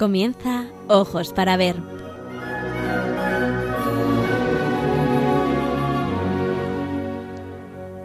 Comienza 0.00 0.64
Ojos 0.88 1.34
para 1.34 1.58
Ver. 1.58 1.76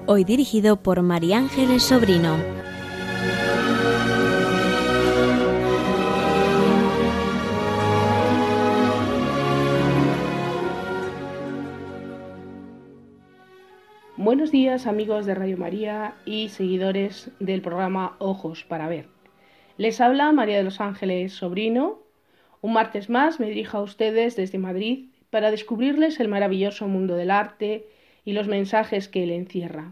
Hoy 0.05 0.25
dirigido 0.25 0.75
por 0.83 1.01
María 1.03 1.37
Ángeles 1.37 1.83
Sobrino. 1.83 2.35
Buenos 14.17 14.51
días 14.51 14.85
amigos 14.85 15.25
de 15.25 15.33
Radio 15.33 15.57
María 15.57 16.15
y 16.25 16.49
seguidores 16.49 17.31
del 17.39 17.61
programa 17.61 18.17
Ojos 18.19 18.65
para 18.65 18.89
Ver. 18.89 19.14
Les 19.77 19.99
habla 19.99 20.31
María 20.31 20.55
de 20.55 20.63
los 20.63 20.79
Ángeles 20.79 21.33
Sobrino. 21.33 21.99
Un 22.61 22.71
martes 22.71 23.09
más 23.09 23.41
me 23.41 23.49
dirijo 23.49 23.77
a 23.77 23.81
ustedes 23.81 24.37
desde 24.37 24.57
Madrid 24.57 25.09
para 25.29 25.51
descubrirles 25.51 26.21
el 26.21 26.29
maravilloso 26.29 26.87
mundo 26.87 27.17
del 27.17 27.29
arte 27.29 27.85
y 28.23 28.31
los 28.31 28.47
mensajes 28.47 29.09
que 29.09 29.23
él 29.23 29.31
encierra. 29.31 29.91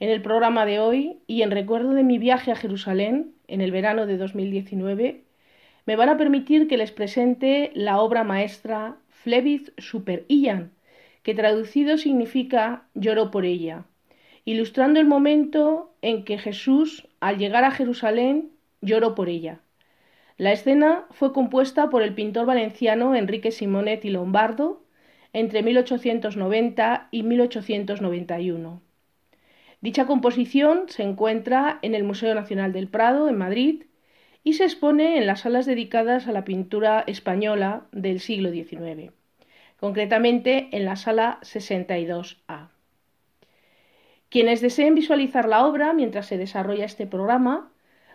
En 0.00 0.10
el 0.10 0.22
programa 0.22 0.66
de 0.66 0.80
hoy 0.80 1.20
y 1.28 1.42
en 1.42 1.52
recuerdo 1.52 1.90
de 1.90 2.02
mi 2.02 2.18
viaje 2.18 2.50
a 2.50 2.56
Jerusalén 2.56 3.32
en 3.46 3.60
el 3.60 3.70
verano 3.70 4.06
de 4.06 4.16
2019, 4.16 5.22
me 5.86 5.96
van 5.96 6.08
a 6.08 6.16
permitir 6.16 6.66
que 6.66 6.76
les 6.76 6.90
presente 6.90 7.70
la 7.74 8.00
obra 8.00 8.24
maestra 8.24 8.96
Flebit 9.08 9.70
Super 9.78 10.26
Ian, 10.28 10.72
que 11.22 11.34
traducido 11.34 11.96
significa 11.96 12.88
lloró 12.94 13.30
por 13.30 13.44
ella, 13.44 13.84
ilustrando 14.44 14.98
el 14.98 15.06
momento 15.06 15.94
en 16.02 16.24
que 16.24 16.38
Jesús, 16.38 17.06
al 17.20 17.38
llegar 17.38 17.62
a 17.62 17.70
Jerusalén, 17.70 18.50
lloró 18.80 19.14
por 19.14 19.28
ella. 19.28 19.60
La 20.36 20.52
escena 20.52 21.06
fue 21.10 21.32
compuesta 21.32 21.90
por 21.90 22.02
el 22.02 22.14
pintor 22.14 22.46
valenciano 22.46 23.14
Enrique 23.14 23.50
Simonetti 23.50 24.10
Lombardo 24.10 24.82
entre 25.32 25.62
1890 25.62 27.08
y 27.10 27.22
1891. 27.22 28.82
Dicha 29.80 30.06
composición 30.06 30.84
se 30.88 31.02
encuentra 31.02 31.78
en 31.82 31.94
el 31.94 32.04
Museo 32.04 32.34
Nacional 32.34 32.72
del 32.72 32.88
Prado, 32.88 33.28
en 33.28 33.38
Madrid, 33.38 33.84
y 34.42 34.54
se 34.54 34.64
expone 34.64 35.18
en 35.18 35.26
las 35.26 35.40
salas 35.40 35.66
dedicadas 35.66 36.26
a 36.26 36.32
la 36.32 36.44
pintura 36.44 37.04
española 37.06 37.86
del 37.92 38.20
siglo 38.20 38.50
XIX 38.50 39.12
concretamente 39.80 40.68
en 40.72 40.84
la 40.84 40.94
sala 40.94 41.38
62A. 41.40 42.68
Quienes 44.28 44.60
deseen 44.60 44.94
visualizar 44.94 45.48
la 45.48 45.66
obra 45.66 45.94
mientras 45.94 46.26
se 46.26 46.36
desarrolla 46.36 46.84
este 46.84 47.06
programa 47.06 47.69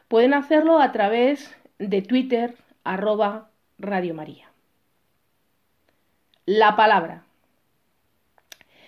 pueden 0.08 0.34
hacerlo 0.34 0.80
a 0.80 0.92
través 0.92 1.56
de 1.80 2.02
Twitter 2.02 2.56
arroba 2.84 3.50
Radio 3.78 4.14
María. 4.14 4.52
La 6.46 6.76
palabra. 6.76 7.24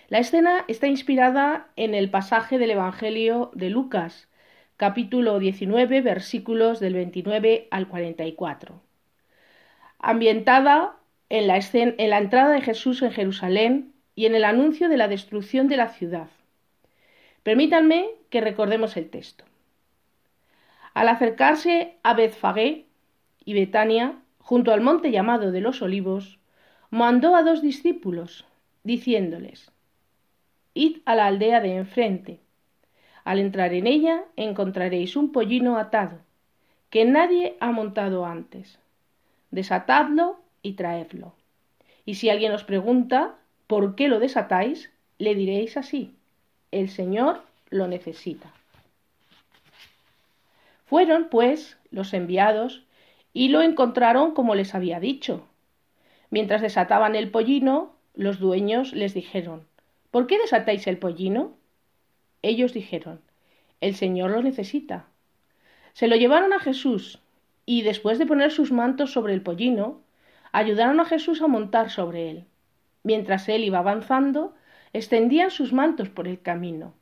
La 0.09 0.19
escena 0.19 0.63
está 0.67 0.87
inspirada 0.87 1.67
en 1.75 1.93
el 1.93 2.09
pasaje 2.09 2.57
del 2.57 2.71
Evangelio 2.71 3.51
de 3.53 3.69
Lucas, 3.69 4.29
capítulo 4.77 5.39
19, 5.39 6.01
versículos 6.01 6.79
del 6.79 6.93
29 6.93 7.67
al 7.71 7.87
44. 7.87 8.79
Ambientada 9.99 10.95
en 11.29 11.47
la, 11.47 11.59
en 11.73 12.09
la 12.09 12.19
entrada 12.19 12.53
de 12.53 12.61
Jesús 12.61 13.01
en 13.01 13.11
Jerusalén 13.11 13.93
y 14.15 14.27
en 14.27 14.35
el 14.35 14.45
anuncio 14.45 14.87
de 14.87 14.97
la 14.97 15.07
destrucción 15.07 15.67
de 15.67 15.77
la 15.77 15.89
ciudad. 15.89 16.27
Permítanme 17.43 18.07
que 18.29 18.39
recordemos 18.39 18.95
el 18.97 19.09
texto. 19.09 19.46
Al 20.97 21.09
acercarse 21.09 21.93
a 22.01 22.15
Betfagé 22.15 22.87
y 23.45 23.53
Betania, 23.53 24.15
junto 24.39 24.73
al 24.73 24.81
monte 24.81 25.11
llamado 25.11 25.51
de 25.51 25.61
los 25.61 25.83
olivos, 25.83 26.39
mandó 26.89 27.35
a 27.35 27.43
dos 27.43 27.61
discípulos, 27.61 28.45
diciéndoles, 28.83 29.71
Id 30.73 31.01
a 31.05 31.13
la 31.13 31.27
aldea 31.27 31.61
de 31.61 31.75
enfrente. 31.75 32.39
Al 33.25 33.37
entrar 33.37 33.75
en 33.75 33.85
ella 33.85 34.23
encontraréis 34.37 35.15
un 35.15 35.31
pollino 35.31 35.77
atado, 35.77 36.17
que 36.89 37.05
nadie 37.05 37.57
ha 37.59 37.71
montado 37.71 38.25
antes. 38.25 38.79
Desatadlo 39.51 40.39
y 40.63 40.73
traedlo. 40.73 41.33
Y 42.05 42.15
si 42.15 42.31
alguien 42.31 42.53
os 42.53 42.63
pregunta 42.63 43.35
por 43.67 43.93
qué 43.93 44.07
lo 44.07 44.17
desatáis, 44.17 44.91
le 45.19 45.35
diréis 45.35 45.77
así, 45.77 46.15
el 46.71 46.89
Señor 46.89 47.43
lo 47.69 47.87
necesita. 47.87 48.51
Fueron, 50.87 51.27
pues, 51.29 51.77
los 51.91 52.13
enviados 52.13 52.83
y 53.33 53.49
lo 53.49 53.61
encontraron 53.61 54.33
como 54.33 54.55
les 54.55 54.73
había 54.73 54.99
dicho. 54.99 55.45
Mientras 56.29 56.61
desataban 56.61 57.15
el 57.15 57.29
pollino, 57.29 57.93
los 58.15 58.39
dueños 58.39 58.93
les 58.93 59.13
dijeron, 59.13 59.67
¿por 60.11 60.27
qué 60.27 60.39
desatáis 60.39 60.87
el 60.87 60.97
pollino? 60.97 61.51
Ellos 62.41 62.73
dijeron, 62.73 63.21
el 63.81 63.95
Señor 63.95 64.31
lo 64.31 64.41
necesita. 64.41 65.05
Se 65.93 66.07
lo 66.07 66.15
llevaron 66.15 66.53
a 66.53 66.59
Jesús 66.59 67.19
y 67.65 67.81
después 67.81 68.17
de 68.17 68.25
poner 68.25 68.51
sus 68.51 68.71
mantos 68.71 69.11
sobre 69.11 69.33
el 69.33 69.41
pollino, 69.41 70.01
ayudaron 70.53 70.99
a 71.01 71.05
Jesús 71.05 71.41
a 71.41 71.47
montar 71.47 71.89
sobre 71.89 72.29
él. 72.29 72.45
Mientras 73.03 73.49
él 73.49 73.65
iba 73.65 73.79
avanzando, 73.79 74.55
extendían 74.93 75.51
sus 75.51 75.73
mantos 75.73 76.09
por 76.09 76.27
el 76.27 76.41
camino. 76.41 76.93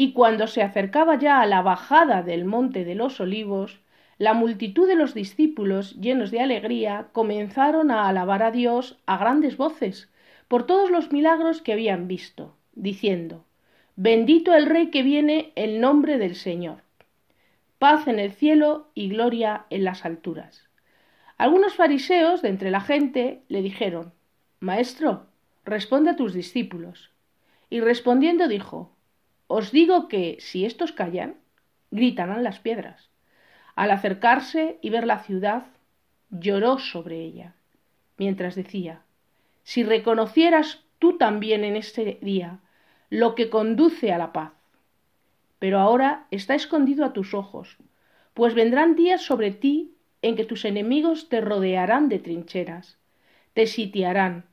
Y 0.00 0.12
cuando 0.12 0.46
se 0.46 0.62
acercaba 0.62 1.18
ya 1.18 1.40
a 1.40 1.46
la 1.46 1.60
bajada 1.60 2.22
del 2.22 2.44
monte 2.44 2.84
de 2.84 2.94
los 2.94 3.18
olivos, 3.18 3.80
la 4.16 4.32
multitud 4.32 4.86
de 4.86 4.94
los 4.94 5.12
discípulos, 5.12 5.96
llenos 5.96 6.30
de 6.30 6.38
alegría, 6.38 7.08
comenzaron 7.10 7.90
a 7.90 8.08
alabar 8.08 8.44
a 8.44 8.52
Dios 8.52 8.96
a 9.06 9.18
grandes 9.18 9.56
voces 9.56 10.08
por 10.46 10.66
todos 10.66 10.92
los 10.92 11.10
milagros 11.10 11.62
que 11.62 11.72
habían 11.72 12.06
visto, 12.06 12.54
diciendo, 12.76 13.44
Bendito 13.96 14.54
el 14.54 14.66
Rey 14.66 14.90
que 14.92 15.02
viene 15.02 15.52
en 15.56 15.80
nombre 15.80 16.16
del 16.16 16.36
Señor. 16.36 16.82
Paz 17.80 18.06
en 18.06 18.20
el 18.20 18.30
cielo 18.30 18.86
y 18.94 19.08
gloria 19.08 19.66
en 19.68 19.82
las 19.82 20.04
alturas. 20.04 20.68
Algunos 21.38 21.74
fariseos 21.74 22.40
de 22.40 22.50
entre 22.50 22.70
la 22.70 22.82
gente 22.82 23.42
le 23.48 23.62
dijeron, 23.62 24.12
Maestro, 24.60 25.26
responde 25.64 26.10
a 26.10 26.16
tus 26.16 26.34
discípulos. 26.34 27.10
Y 27.68 27.80
respondiendo 27.80 28.46
dijo, 28.46 28.92
Os 29.48 29.72
digo 29.72 30.08
que, 30.08 30.36
si 30.40 30.64
estos 30.64 30.92
callan, 30.92 31.34
gritarán 31.90 32.44
las 32.44 32.60
piedras. 32.60 33.10
Al 33.74 33.90
acercarse 33.90 34.78
y 34.82 34.90
ver 34.90 35.06
la 35.06 35.20
ciudad, 35.20 35.66
lloró 36.30 36.78
sobre 36.78 37.20
ella, 37.22 37.54
mientras 38.18 38.54
decía, 38.54 39.02
Si 39.62 39.82
reconocieras 39.82 40.84
tú 40.98 41.16
también 41.16 41.64
en 41.64 41.76
este 41.76 42.18
día 42.20 42.60
lo 43.10 43.34
que 43.34 43.48
conduce 43.48 44.12
a 44.12 44.18
la 44.18 44.32
paz. 44.32 44.52
Pero 45.58 45.78
ahora 45.78 46.26
está 46.30 46.54
escondido 46.54 47.04
a 47.04 47.12
tus 47.12 47.34
ojos, 47.34 47.78
pues 48.34 48.54
vendrán 48.54 48.94
días 48.96 49.22
sobre 49.22 49.50
ti 49.50 49.94
en 50.20 50.36
que 50.36 50.44
tus 50.44 50.64
enemigos 50.64 51.28
te 51.28 51.40
rodearán 51.40 52.08
de 52.08 52.18
trincheras, 52.18 52.98
te 53.54 53.66
sitiarán, 53.66 54.44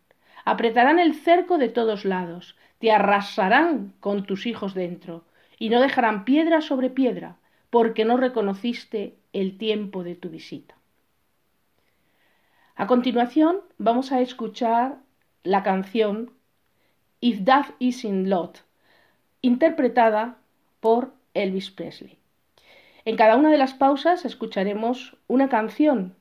apretarán 0.46 1.00
el 1.00 1.16
cerco 1.16 1.58
de 1.58 1.70
todos 1.70 2.06
lados, 2.06 2.56
te 2.80 2.92
arrasarán 2.92 3.94
con 4.00 4.26
tus 4.26 4.46
hijos 4.46 4.74
dentro, 4.74 5.24
y 5.58 5.70
no 5.70 5.82
dejarán 5.82 6.26
piedra 6.26 6.62
sobre 6.62 6.90
piedra, 6.90 7.38
porque 7.70 8.06
no 8.06 8.18
reconociste 8.18 9.16
el 9.34 9.58
tiempo 9.58 10.04
de 10.04 10.16
tu 10.16 10.30
visita. 10.30 10.76
A 12.76 12.88
continuación 12.88 13.62
vamos 13.78 14.12
a 14.12 14.22
escuchar 14.22 14.98
la 15.44 15.64
canción 15.64 16.32
If 17.22 17.46
That 17.46 17.68
Is 17.80 18.04
in 18.04 18.30
Lot, 18.30 18.64
interpretada 19.42 20.38
por 20.82 21.14
Elvis 21.34 21.72
Presley. 21.72 22.18
En 23.06 23.16
cada 23.16 23.36
una 23.38 23.50
de 23.50 23.58
las 23.58 23.74
pausas 23.74 24.26
escucharemos 24.26 25.16
una 25.28 25.48
canción 25.48 26.16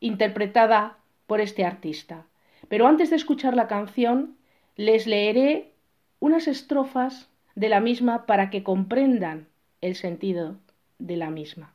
interpretada 0.00 0.98
por 1.26 1.40
este 1.40 1.64
artista. 1.64 2.26
Pero 2.68 2.86
antes 2.86 3.10
de 3.10 3.16
escuchar 3.16 3.54
la 3.54 3.68
canción, 3.68 4.36
les 4.76 5.06
leeré 5.06 5.72
unas 6.20 6.48
estrofas 6.48 7.28
de 7.54 7.68
la 7.68 7.80
misma 7.80 8.26
para 8.26 8.50
que 8.50 8.62
comprendan 8.62 9.46
el 9.80 9.94
sentido 9.94 10.56
de 10.98 11.16
la 11.16 11.30
misma. 11.30 11.72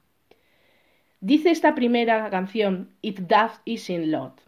Dice 1.22 1.51
esta 1.51 1.75
primera 1.75 2.30
canción, 2.30 2.90
It 3.01 3.19
Doth 3.19 3.60
Is 3.66 3.90
in 3.90 4.12
Lot. 4.12 4.42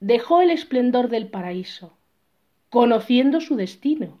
Dejó 0.00 0.42
el 0.42 0.50
esplendor 0.50 1.08
del 1.08 1.28
paraíso, 1.28 1.92
conociendo 2.70 3.40
su 3.40 3.56
destino. 3.56 4.18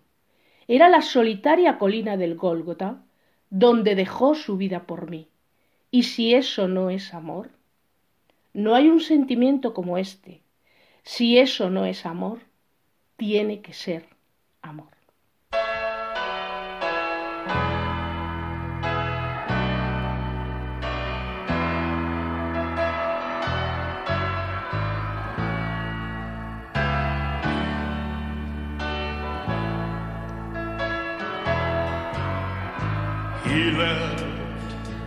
Era 0.68 0.88
la 0.88 1.02
solitaria 1.02 1.78
colina 1.78 2.16
del 2.16 2.34
Gólgota, 2.34 3.02
donde 3.50 3.94
dejó 3.94 4.34
su 4.34 4.56
vida 4.56 4.84
por 4.84 5.10
mí. 5.10 5.28
¿Y 5.90 6.04
si 6.04 6.34
eso 6.34 6.68
no 6.68 6.90
es 6.90 7.14
amor? 7.14 7.50
No 8.52 8.74
hay 8.74 8.88
un 8.88 9.00
sentimiento 9.00 9.74
como 9.74 9.98
este. 9.98 10.40
Si 11.02 11.38
eso 11.38 11.70
no 11.70 11.84
es 11.84 12.06
amor, 12.06 12.40
tiene 13.16 13.62
que 13.62 13.72
ser 13.72 14.06
amor. 14.62 14.88
He 33.44 33.70
left 33.70 34.24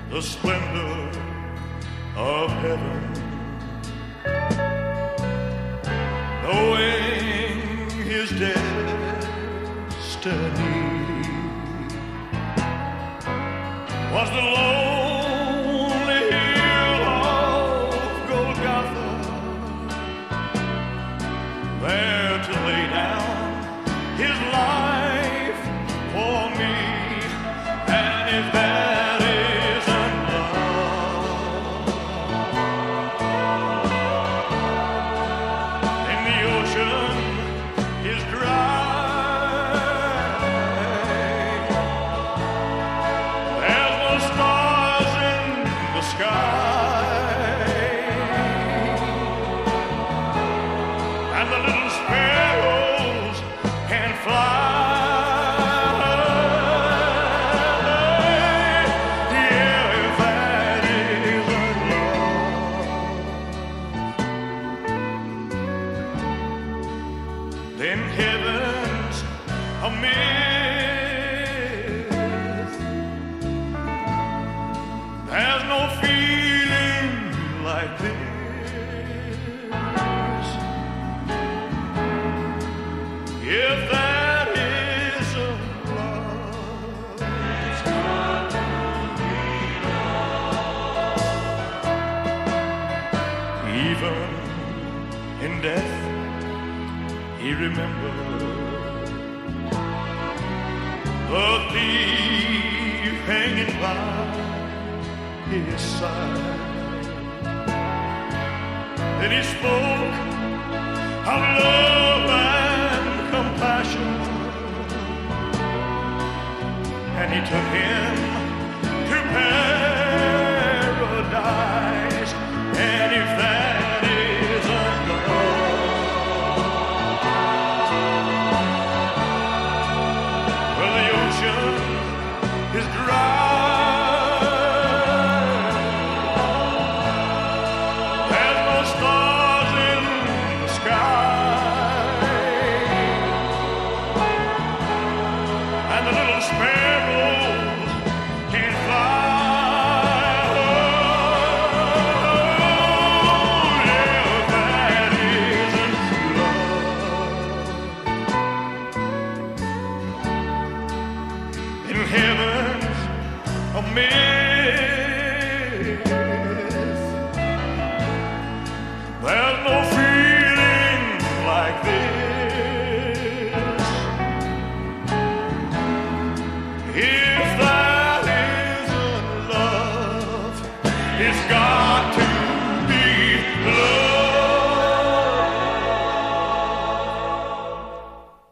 the 0.09 0.21
splendor 0.21 1.11
of 2.15 2.49
heaven 2.51 3.08
was 14.11 14.29
the 14.31 14.41
lonely 14.41 14.78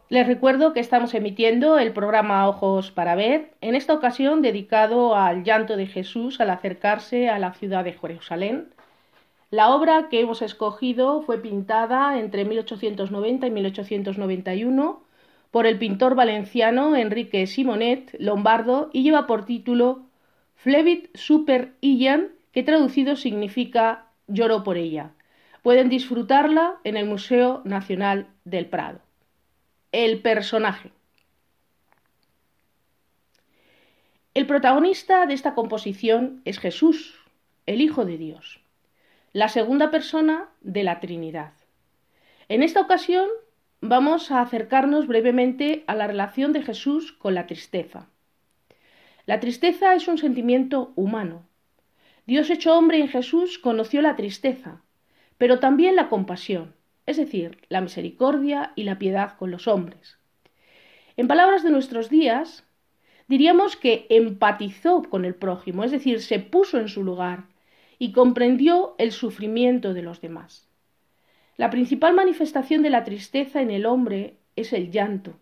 Les 0.09 0.25
recuerdo 0.25 0.74
que 0.74 0.79
estamos 0.79 1.13
emitiendo 1.13 1.79
el 1.79 1.93
programa 1.93 2.47
Ojos 2.47 2.91
para 2.91 3.15
Ver, 3.15 3.51
en 3.62 3.75
esta 3.75 3.93
ocasión 3.93 4.41
dedicado 4.41 5.15
al 5.15 5.43
llanto 5.43 5.77
de 5.77 5.86
Jesús 5.86 6.41
al 6.41 6.50
acercarse 6.50 7.29
a 7.29 7.39
la 7.39 7.53
ciudad 7.53 7.83
de 7.83 7.93
Jerusalén. 7.93 8.69
La 9.51 9.69
obra 9.69 10.07
que 10.09 10.19
hemos 10.19 10.41
escogido 10.41 11.21
fue 11.21 11.38
pintada 11.41 12.17
entre 12.19 12.45
1890 12.45 13.47
y 13.47 13.51
1891 13.51 15.03
por 15.51 15.67
el 15.67 15.77
pintor 15.77 16.15
valenciano 16.15 16.95
Enrique 16.95 17.45
Simonet 17.47 18.15
Lombardo 18.19 18.89
y 18.91 19.03
lleva 19.03 19.27
por 19.27 19.45
título 19.45 20.01
Flevit 20.55 21.15
super 21.15 21.74
Ian, 21.81 22.29
que 22.57 22.63
traducido 22.63 23.15
significa 23.15 24.07
Lloró 24.25 24.63
por 24.63 24.77
ella. 24.77 25.11
Pueden 25.61 25.89
disfrutarla 25.89 26.79
en 26.83 26.97
el 26.97 27.05
Museo 27.05 27.61
Nacional 27.65 28.29
del 28.45 28.65
Prado. 28.65 28.99
El 29.91 30.23
personaje. 30.23 30.89
El 34.33 34.47
protagonista 34.47 35.27
de 35.27 35.35
esta 35.35 35.53
composición 35.53 36.41
es 36.45 36.57
Jesús, 36.57 37.19
el 37.67 37.79
Hijo 37.79 38.05
de 38.05 38.17
Dios, 38.17 38.59
la 39.33 39.49
segunda 39.49 39.91
persona 39.91 40.49
de 40.61 40.83
la 40.83 40.99
Trinidad. 40.99 41.53
En 42.49 42.63
esta 42.63 42.81
ocasión 42.81 43.29
vamos 43.81 44.31
a 44.31 44.41
acercarnos 44.41 45.05
brevemente 45.05 45.83
a 45.85 45.93
la 45.93 46.07
relación 46.07 46.53
de 46.53 46.63
Jesús 46.63 47.11
con 47.11 47.35
la 47.35 47.45
tristeza. 47.45 48.07
La 49.27 49.39
tristeza 49.39 49.93
es 49.93 50.07
un 50.07 50.17
sentimiento 50.17 50.91
humano. 50.95 51.47
Dios 52.27 52.50
hecho 52.50 52.77
hombre 52.77 53.00
en 53.00 53.07
Jesús 53.07 53.57
conoció 53.57 54.01
la 54.01 54.17
tristeza, 54.17 54.81
pero 55.38 55.60
también 55.60 55.96
la 55.96 56.10
compasión, 56.10 56.75
es 57.05 57.15
decir, 57.15 57.57
la 57.69 57.79
misericordia 57.79 58.74
y 58.75 58.84
la 58.84 59.00
piedad 59.00 59.38
con 59.38 59.50
los 59.50 59.65
hombres. 59.69 60.17
En 61.15 61.29
palabras 61.29 61.63
de 61.63 61.72
nuestros 61.72 62.10
días, 62.10 62.65
diríamos 63.29 63.77
que 63.77 64.07
empatizó 64.10 65.03
con 65.03 65.24
el 65.24 65.36
prójimo, 65.36 65.86
es 65.86 65.91
decir, 65.91 66.22
se 66.22 66.39
puso 66.39 66.77
en 66.79 66.89
su 66.89 67.01
lugar 67.01 67.46
y 67.98 68.12
comprendió 68.12 68.96
el 68.98 69.13
sufrimiento 69.13 69.93
de 69.93 70.01
los 70.01 70.19
demás. 70.19 70.67
La 71.55 71.69
principal 71.69 72.13
manifestación 72.13 72.84
de 72.84 72.89
la 72.89 73.05
tristeza 73.05 73.62
en 73.62 73.72
el 73.72 73.86
hombre 73.86 74.36
es 74.57 74.74
el 74.74 74.91
llanto. 74.91 75.39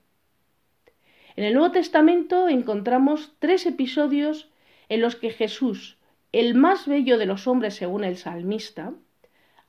En 1.35 1.45
el 1.45 1.55
Nuevo 1.55 1.71
Testamento 1.71 2.47
encontramos 2.47 3.33
tres 3.39 3.65
episodios 3.65 4.49
en 4.87 5.01
los 5.01 5.15
que 5.15 5.31
Jesús, 5.31 5.97
el 6.39 6.53
más 6.53 6.85
bello 6.85 7.17
de 7.17 7.25
los 7.25 7.47
hombres 7.47 7.75
según 7.75 8.03
el 8.03 8.17
salmista, 8.17 8.93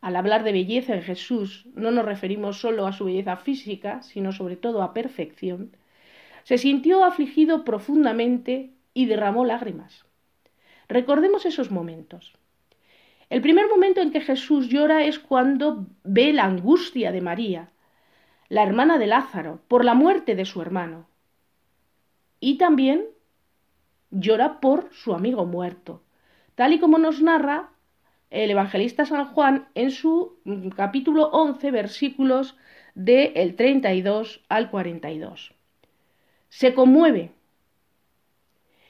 al 0.00 0.16
hablar 0.16 0.42
de 0.42 0.50
belleza 0.50 0.94
en 0.94 1.02
Jesús 1.02 1.68
no 1.75 1.92
nos 1.92 2.04
referimos 2.04 2.58
solo 2.58 2.88
a 2.88 2.92
su 2.92 3.04
belleza 3.04 3.37
física, 3.37 4.02
sino 4.02 4.32
sobre 4.32 4.56
todo 4.56 4.82
a 4.82 4.92
perfección, 4.92 5.76
se 6.42 6.58
sintió 6.58 7.04
afligido 7.04 7.64
profundamente 7.64 8.73
y 8.94 9.06
derramó 9.06 9.44
lágrimas. 9.44 10.06
Recordemos 10.88 11.46
esos 11.46 11.70
momentos. 11.70 12.35
El 13.30 13.42
primer 13.42 13.68
momento 13.68 14.00
en 14.00 14.11
que 14.11 14.20
Jesús 14.20 14.68
llora 14.68 15.04
es 15.04 15.20
cuando 15.20 15.87
ve 16.02 16.32
la 16.32 16.46
angustia 16.46 17.12
de 17.12 17.20
María, 17.20 17.70
la 18.49 18.64
hermana 18.64 18.99
de 18.99 19.06
Lázaro, 19.06 19.61
por 19.68 19.85
la 19.85 19.94
muerte 19.94 20.35
de 20.35 20.44
su 20.44 20.61
hermano. 20.62 21.06
Y 22.40 22.58
también 22.58 23.04
llora 24.11 24.58
por 24.58 24.88
su 24.92 25.14
amigo 25.14 25.46
muerto, 25.46 26.02
tal 26.56 26.72
y 26.72 26.80
como 26.80 26.98
nos 26.98 27.22
narra 27.22 27.70
el 28.30 28.50
evangelista 28.50 29.06
San 29.06 29.26
Juan 29.26 29.68
en 29.75 29.92
su 29.92 30.38
mm, 30.44 30.70
capítulo 30.70 31.28
11, 31.28 31.70
versículos 31.70 32.56
del 32.94 33.54
32 33.54 34.44
al 34.48 34.70
42. 34.70 35.54
Se 36.48 36.75
conmueve. 36.75 37.30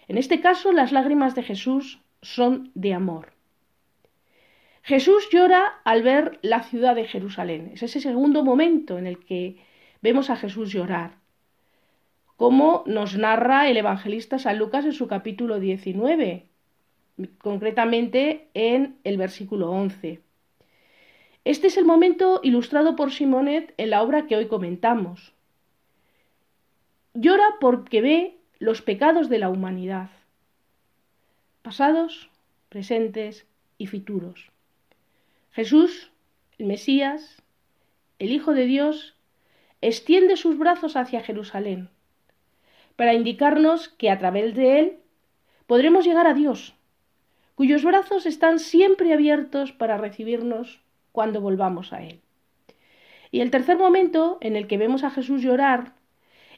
En 0.08 0.16
este 0.16 0.40
caso, 0.40 0.73
las 0.73 0.92
lágrimas 0.92 1.35
de 1.35 1.42
Jesús 1.42 2.00
son 2.23 2.70
de 2.75 2.94
amor. 2.94 3.32
Jesús 4.82 5.28
llora 5.32 5.80
al 5.82 6.04
ver 6.04 6.38
la 6.42 6.62
ciudad 6.62 6.94
de 6.94 7.06
Jerusalén. 7.06 7.73
Es 7.75 7.82
ese 7.82 8.00
segundo 8.00 8.44
momento 8.44 8.99
en 8.99 9.08
el 9.08 9.18
que 9.18 9.58
vemos 10.00 10.30
a 10.30 10.37
Jesús 10.37 10.73
llorar, 10.73 11.16
como 12.37 12.85
nos 12.87 13.16
narra 13.16 13.68
el 13.68 13.76
evangelista 13.76 14.38
San 14.38 14.58
Lucas 14.58 14.85
en 14.85 14.92
su 14.92 15.08
capítulo 15.08 15.58
19, 15.58 16.46
concretamente 17.38 18.49
en 18.54 18.99
el 19.04 19.16
versículo 19.16 19.70
11. 19.70 20.20
Este 21.44 21.68
es 21.68 21.76
el 21.76 21.85
momento 21.85 22.40
ilustrado 22.42 22.96
por 22.96 23.12
Simonet 23.12 23.73
en 23.76 23.90
la 23.90 24.02
obra 24.02 24.26
que 24.26 24.37
hoy 24.37 24.46
comentamos. 24.49 25.32
Llora 27.14 27.56
porque 27.61 28.00
ve 28.00 28.37
los 28.58 28.82
pecados 28.82 29.28
de 29.28 29.38
la 29.38 29.49
humanidad, 29.49 30.11
pasados, 31.62 32.30
presentes 32.68 33.46
y 33.78 33.87
futuros. 33.87 34.50
Jesús, 35.52 36.11
el 36.58 36.66
Mesías, 36.66 37.42
el 38.18 38.32
Hijo 38.32 38.52
de 38.52 38.66
Dios, 38.66 39.14
extiende 39.80 40.37
sus 40.37 40.58
brazos 40.58 40.96
hacia 40.96 41.23
Jerusalén 41.23 41.90
para 42.96 43.14
indicarnos 43.14 43.88
que 43.88 44.11
a 44.11 44.18
través 44.18 44.54
de 44.54 44.80
él 44.80 44.99
podremos 45.66 46.04
llegar 46.04 46.26
a 46.26 46.35
Dios, 46.35 46.75
cuyos 47.56 47.82
brazos 47.82 48.26
están 48.26 48.60
siempre 48.60 49.12
abiertos 49.12 49.72
para 49.72 49.96
recibirnos 49.96 50.80
cuando 51.10 51.40
volvamos 51.40 51.92
a 51.92 52.02
Él. 52.02 52.20
Y 53.32 53.40
el 53.40 53.50
tercer 53.50 53.78
momento 53.78 54.38
en 54.40 54.54
el 54.54 54.68
que 54.68 54.78
vemos 54.78 55.02
a 55.02 55.10
Jesús 55.10 55.42
llorar 55.42 55.94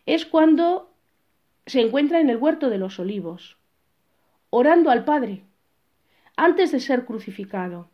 es 0.05 0.27
cuando 0.27 0.93
se 1.67 1.81
encuentra 1.81 2.21
en 2.21 2.29
el 2.29 2.37
huerto 2.37 2.69
de 2.69 2.79
los 2.79 2.99
olivos, 2.99 3.57
orando 4.51 4.91
al 4.91 5.05
Padre, 5.05 5.45
antes 6.37 6.73
de 6.73 6.81
ser 6.81 7.05
crucificado. 7.05 7.89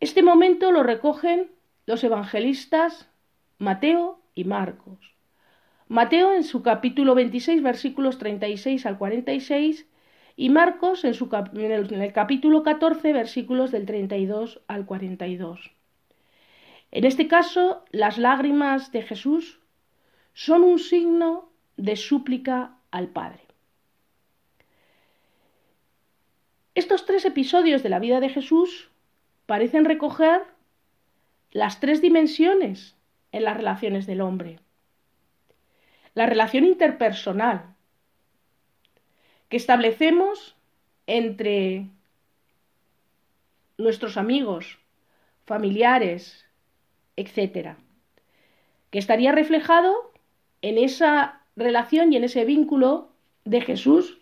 Este 0.00 0.22
momento 0.22 0.72
lo 0.72 0.82
recogen 0.82 1.52
los 1.86 2.02
evangelistas 2.02 3.08
Mateo 3.58 4.18
y 4.34 4.44
Marcos. 4.44 5.14
Mateo 5.86 6.34
en 6.34 6.42
su 6.42 6.62
capítulo 6.62 7.14
26 7.14 7.62
versículos 7.62 8.18
36 8.18 8.86
al 8.86 8.98
46 8.98 9.86
y 10.36 10.50
Marcos 10.50 11.04
en, 11.04 11.14
su, 11.14 11.28
en, 11.54 11.72
el, 12.02 12.12
capítulo 12.12 12.62
14 12.62 13.12
versículos 13.12 13.70
del 13.70 13.86
32 13.86 14.60
al 14.66 14.84
42. 14.84 15.70
En 16.90 17.04
este 17.04 17.28
caso, 17.28 17.84
las 17.90 18.18
lágrimas 18.18 18.92
de 18.92 19.02
Jesús 19.02 19.60
son 20.32 20.62
un 20.62 20.78
signo 20.78 21.50
de 21.76 21.96
súplica 21.96 22.76
al 22.90 23.08
Padre. 23.08 23.40
Estos 26.74 27.06
tres 27.06 27.24
episodios 27.24 27.82
de 27.84 27.88
la 27.88 28.00
vida 28.00 28.18
de 28.18 28.28
Jesús 28.28 28.90
parecen 29.46 29.84
recoger 29.84 30.42
las 31.52 31.78
tres 31.78 32.00
dimensiones 32.00 32.96
en 33.30 33.44
las 33.44 33.56
relaciones 33.56 34.06
del 34.06 34.20
hombre. 34.20 34.58
La 36.14 36.26
relación 36.26 36.64
interpersonal, 36.64 37.73
que 39.54 39.58
establecemos 39.58 40.56
entre 41.06 41.86
nuestros 43.78 44.16
amigos, 44.16 44.80
familiares, 45.44 46.44
etc. 47.14 47.76
Que 48.90 48.98
estaría 48.98 49.30
reflejado 49.30 50.10
en 50.60 50.76
esa 50.76 51.40
relación 51.54 52.12
y 52.12 52.16
en 52.16 52.24
ese 52.24 52.44
vínculo 52.44 53.10
de 53.44 53.60
Jesús 53.60 54.18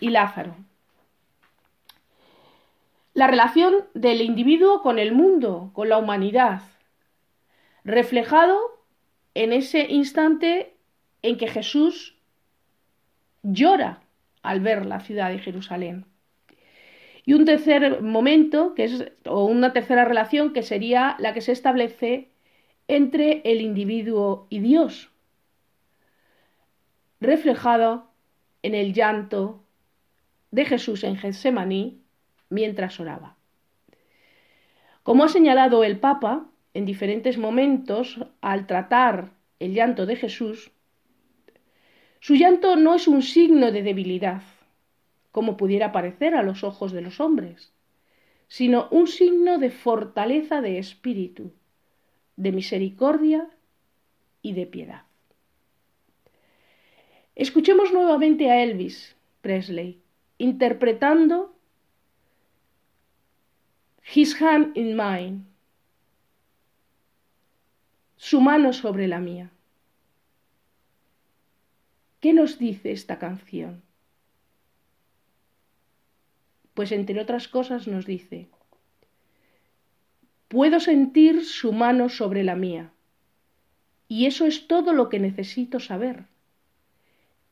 y 0.00 0.10
Lázaro. 0.10 0.54
La 3.14 3.26
relación 3.26 3.86
del 3.94 4.20
individuo 4.20 4.82
con 4.82 4.98
el 4.98 5.12
mundo, 5.12 5.70
con 5.72 5.88
la 5.88 5.96
humanidad, 5.96 6.60
reflejado 7.84 8.60
en 9.32 9.54
ese 9.54 9.86
instante 9.88 10.74
en 11.22 11.38
que 11.38 11.48
Jesús 11.48 12.11
llora 13.42 14.00
al 14.42 14.60
ver 14.60 14.86
la 14.86 15.00
ciudad 15.00 15.30
de 15.30 15.38
Jerusalén. 15.38 16.06
Y 17.24 17.34
un 17.34 17.44
tercer 17.44 18.02
momento, 18.02 18.74
que 18.74 18.84
es, 18.84 19.12
o 19.24 19.44
una 19.44 19.72
tercera 19.72 20.04
relación, 20.04 20.52
que 20.52 20.62
sería 20.62 21.16
la 21.18 21.32
que 21.32 21.40
se 21.40 21.52
establece 21.52 22.30
entre 22.88 23.42
el 23.44 23.60
individuo 23.60 24.46
y 24.50 24.58
Dios, 24.58 25.10
reflejado 27.20 28.08
en 28.62 28.74
el 28.74 28.92
llanto 28.92 29.62
de 30.50 30.64
Jesús 30.64 31.04
en 31.04 31.16
Getsemaní 31.16 32.00
mientras 32.48 32.98
oraba. 32.98 33.36
Como 35.02 35.24
ha 35.24 35.28
señalado 35.28 35.84
el 35.84 35.98
Papa 35.98 36.46
en 36.74 36.84
diferentes 36.84 37.38
momentos 37.38 38.18
al 38.40 38.66
tratar 38.66 39.30
el 39.58 39.74
llanto 39.74 40.06
de 40.06 40.16
Jesús, 40.16 40.72
su 42.22 42.36
llanto 42.36 42.76
no 42.76 42.94
es 42.94 43.08
un 43.08 43.20
signo 43.20 43.72
de 43.72 43.82
debilidad, 43.82 44.42
como 45.32 45.56
pudiera 45.56 45.90
parecer 45.90 46.36
a 46.36 46.44
los 46.44 46.62
ojos 46.62 46.92
de 46.92 47.00
los 47.00 47.18
hombres, 47.18 47.72
sino 48.46 48.86
un 48.92 49.08
signo 49.08 49.58
de 49.58 49.70
fortaleza 49.70 50.60
de 50.60 50.78
espíritu, 50.78 51.50
de 52.36 52.52
misericordia 52.52 53.48
y 54.40 54.52
de 54.52 54.66
piedad. 54.66 55.02
Escuchemos 57.34 57.92
nuevamente 57.92 58.52
a 58.52 58.62
Elvis 58.62 59.16
Presley 59.40 60.00
interpretando 60.38 61.56
His 64.14 64.40
hand 64.40 64.76
in 64.76 64.94
mine, 64.96 65.40
su 68.16 68.40
mano 68.40 68.72
sobre 68.72 69.08
la 69.08 69.18
mía. 69.18 69.51
¿Qué 72.22 72.32
nos 72.32 72.56
dice 72.56 72.92
esta 72.92 73.18
canción? 73.18 73.82
Pues 76.72 76.92
entre 76.92 77.20
otras 77.20 77.48
cosas 77.48 77.88
nos 77.88 78.06
dice, 78.06 78.48
puedo 80.46 80.78
sentir 80.78 81.44
su 81.44 81.72
mano 81.72 82.08
sobre 82.08 82.44
la 82.44 82.54
mía, 82.54 82.92
y 84.06 84.26
eso 84.26 84.46
es 84.46 84.68
todo 84.68 84.92
lo 84.92 85.08
que 85.08 85.18
necesito 85.18 85.80
saber. 85.80 86.26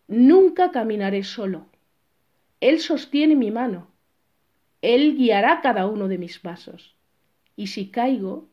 Nunca 0.07 0.71
caminaré 0.71 1.25
solo. 1.25 1.67
Él 2.61 2.79
sostiene 2.79 3.35
mi 3.35 3.51
mano. 3.51 3.89
Él 4.83 5.17
guiará 5.17 5.63
cada 5.63 5.89
uno 5.89 6.07
de 6.07 6.19
mis 6.19 6.39
pasos. 6.39 6.95
Y 7.57 7.67
si 7.67 7.91
caigo, 7.91 8.49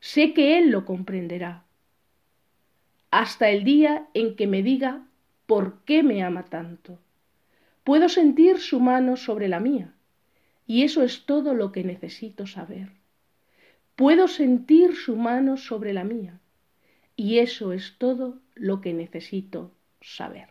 sé 0.00 0.34
que 0.34 0.58
Él 0.58 0.70
lo 0.70 0.84
comprenderá. 0.84 1.62
Hasta 3.12 3.48
el 3.50 3.62
día 3.62 4.08
en 4.12 4.34
que 4.34 4.48
me 4.48 4.64
diga 4.64 5.06
por 5.52 5.80
qué 5.84 6.02
me 6.02 6.22
ama 6.22 6.44
tanto. 6.44 6.98
Puedo 7.84 8.08
sentir 8.08 8.58
su 8.58 8.80
mano 8.80 9.18
sobre 9.18 9.48
la 9.48 9.60
mía, 9.60 9.92
y 10.66 10.82
eso 10.82 11.02
es 11.02 11.26
todo 11.26 11.52
lo 11.52 11.72
que 11.72 11.84
necesito 11.84 12.46
saber. 12.46 12.88
Puedo 13.94 14.28
sentir 14.28 14.96
su 14.96 15.14
mano 15.14 15.58
sobre 15.58 15.92
la 15.92 16.04
mía, 16.04 16.40
y 17.16 17.40
eso 17.40 17.74
es 17.74 17.96
todo 17.98 18.38
lo 18.54 18.80
que 18.80 18.94
necesito 18.94 19.72
saber. 20.00 20.48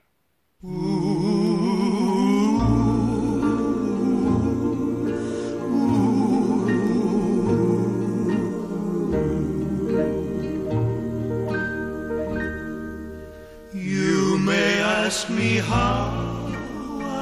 Me 15.41 15.57
how 15.57 16.53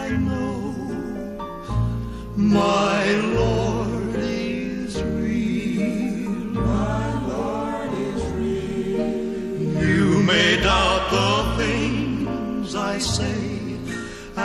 I 0.03 0.09
know 0.09 0.59
my 2.35 3.03
Lord 3.37 4.15
is 4.15 5.01
real. 5.01 6.27
My 6.71 7.05
Lord 7.31 7.91
is 8.09 8.21
real. 8.39 9.83
You 9.91 10.05
may 10.31 10.49
doubt 10.69 11.03
the 11.17 11.63
things 11.63 12.75
I 12.75 12.97
say 12.97 13.41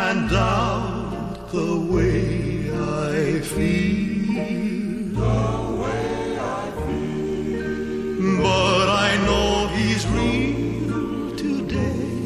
and 0.04 0.30
doubt 0.30 1.48
the 1.50 1.72
way 1.94 2.70
I 2.70 3.40
feel. 3.54 5.20
The 5.22 5.42
way 5.82 6.38
I 6.60 6.64
feel. 6.84 8.42
But 8.46 8.86
I 9.06 9.10
know 9.26 9.48
He's 9.76 10.04
real 10.18 11.34
today. 11.44 12.23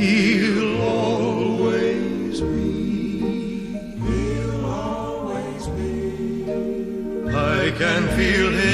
He'll 0.00 0.80
always 0.80 2.40
be. 2.40 3.76
He'll 4.06 4.64
always 4.64 5.66
be. 5.76 7.28
I 7.28 7.70
can 7.76 8.08
feel 8.16 8.50
him. 8.50 8.69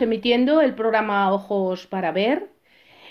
Emitiendo 0.00 0.60
el 0.60 0.74
programa 0.74 1.32
Ojos 1.32 1.86
para 1.86 2.12
Ver, 2.12 2.50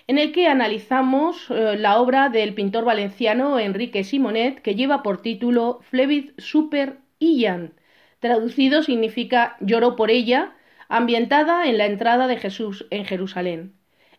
en 0.07 0.17
el 0.17 0.31
que 0.31 0.47
analizamos 0.47 1.49
eh, 1.49 1.75
la 1.77 1.99
obra 1.99 2.29
del 2.29 2.53
pintor 2.53 2.85
valenciano 2.85 3.59
Enrique 3.59 4.03
Simonet, 4.03 4.61
que 4.61 4.75
lleva 4.75 5.03
por 5.03 5.21
título 5.21 5.79
Flevit 5.89 6.39
Super 6.39 6.97
Ian. 7.19 7.73
Traducido 8.19 8.83
significa 8.83 9.57
Lloró 9.59 9.95
por 9.95 10.09
ella, 10.11 10.55
ambientada 10.89 11.67
en 11.67 11.77
la 11.77 11.85
entrada 11.85 12.27
de 12.27 12.37
Jesús 12.37 12.87
en 12.89 13.05
Jerusalén. 13.05 13.73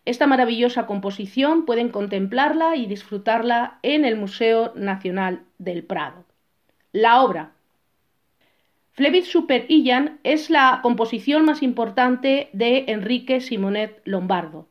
Esta 0.05 0.27
maravillosa 0.27 0.85
composición 0.85 1.65
pueden 1.65 1.89
contemplarla 1.89 2.75
y 2.75 2.85
disfrutarla 2.87 3.79
en 3.83 4.03
el 4.05 4.17
Museo 4.17 4.73
Nacional 4.75 5.43
del 5.57 5.83
Prado. 5.83 6.25
La 6.91 7.21
obra. 7.21 7.53
Flevit 8.95 9.25
Super 9.25 9.65
Ian 9.69 10.19
es 10.23 10.51
la 10.51 10.79
composición 10.83 11.45
más 11.45 11.63
importante 11.63 12.49
de 12.53 12.85
Enrique 12.89 13.41
Simonet 13.41 13.99
Lombardo. 14.05 14.67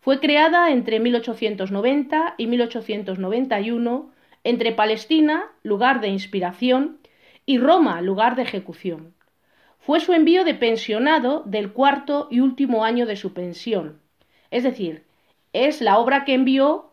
Fue 0.00 0.18
creada 0.18 0.72
entre 0.72 0.98
1890 0.98 2.34
y 2.36 2.48
1891 2.48 4.10
entre 4.42 4.72
Palestina, 4.72 5.52
lugar 5.62 6.00
de 6.00 6.08
inspiración, 6.08 6.98
y 7.46 7.58
Roma, 7.58 8.00
lugar 8.00 8.34
de 8.34 8.42
ejecución. 8.42 9.14
Fue 9.78 10.00
su 10.00 10.14
envío 10.14 10.42
de 10.42 10.54
pensionado 10.54 11.44
del 11.46 11.70
cuarto 11.72 12.26
y 12.28 12.40
último 12.40 12.84
año 12.84 13.06
de 13.06 13.14
su 13.14 13.34
pensión. 13.34 14.00
Es 14.50 14.64
decir, 14.64 15.04
es 15.52 15.80
la 15.80 15.98
obra 15.98 16.24
que 16.24 16.34
envió 16.34 16.92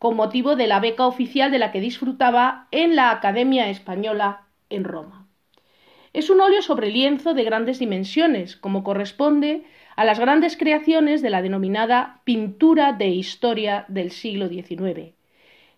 con 0.00 0.16
motivo 0.16 0.56
de 0.56 0.66
la 0.66 0.80
beca 0.80 1.06
oficial 1.06 1.52
de 1.52 1.60
la 1.60 1.70
que 1.70 1.80
disfrutaba 1.80 2.66
en 2.72 2.96
la 2.96 3.12
Academia 3.12 3.70
Española 3.70 4.48
en 4.68 4.82
Roma. 4.82 5.21
Es 6.12 6.28
un 6.28 6.40
óleo 6.42 6.60
sobre 6.60 6.90
lienzo 6.90 7.32
de 7.32 7.44
grandes 7.44 7.78
dimensiones, 7.78 8.56
como 8.56 8.84
corresponde 8.84 9.62
a 9.96 10.04
las 10.04 10.18
grandes 10.18 10.56
creaciones 10.58 11.22
de 11.22 11.30
la 11.30 11.40
denominada 11.40 12.20
pintura 12.24 12.92
de 12.92 13.08
historia 13.08 13.86
del 13.88 14.10
siglo 14.10 14.48
XIX, 14.48 15.12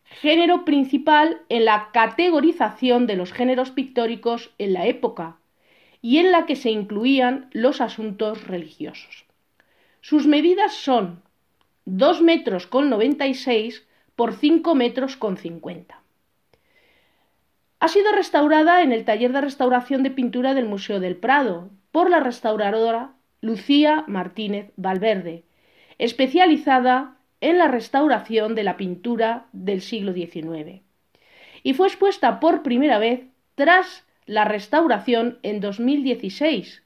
género 0.05 0.65
principal 0.65 1.43
en 1.49 1.65
la 1.65 1.91
categorización 1.93 3.07
de 3.07 3.17
los 3.17 3.33
géneros 3.33 3.71
pictóricos 3.71 4.51
en 4.59 4.73
la 4.73 4.87
época 4.87 5.37
y 6.03 6.19
en 6.19 6.33
la 6.33 6.47
que 6.47 6.57
se 6.57 6.71
incluían 6.71 7.49
los 7.53 7.81
asuntos 7.81 8.47
religiosos. 8.47 9.27
Sus 10.01 10.27
medidas 10.27 10.75
son 10.75 11.23
2 11.87 12.23
metros 12.23 12.67
con 12.67 12.91
96 12.91 13.87
por 14.17 14.35
5 14.35 14.75
metros 14.75 15.17
con 15.17 15.37
50. 15.37 16.04
Ha 17.85 17.89
sido 17.89 18.13
restaurada 18.13 18.81
en 18.81 18.93
el 18.93 19.05
taller 19.05 19.35
de 19.35 19.43
restauración 19.43 20.03
de 20.03 20.11
pintura 20.11 20.55
del 20.55 20.65
Museo 20.65 21.01
del 21.01 21.17
Prado 21.17 21.69
por 21.93 22.09
la 22.09 22.19
restauradora 22.19 23.13
Lucía 23.43 24.05
Martínez 24.07 24.73
Valverde, 24.77 25.45
especializada 25.99 27.19
en 27.43 27.59
la 27.59 27.69
restauración 27.69 28.55
de 28.55 28.65
la 28.65 28.79
pintura 28.79 29.49
del 29.53 29.83
siglo 29.83 30.15
XIX. 30.15 30.81
Y 31.63 31.75
fue 31.75 31.89
expuesta 31.89 32.41
por 32.41 32.63
primera 32.63 32.99
vez 32.99 33.27
tras 33.55 34.07
la 34.25 34.47
restauración 34.47 35.39
en 35.43 35.61
2016, 35.61 36.83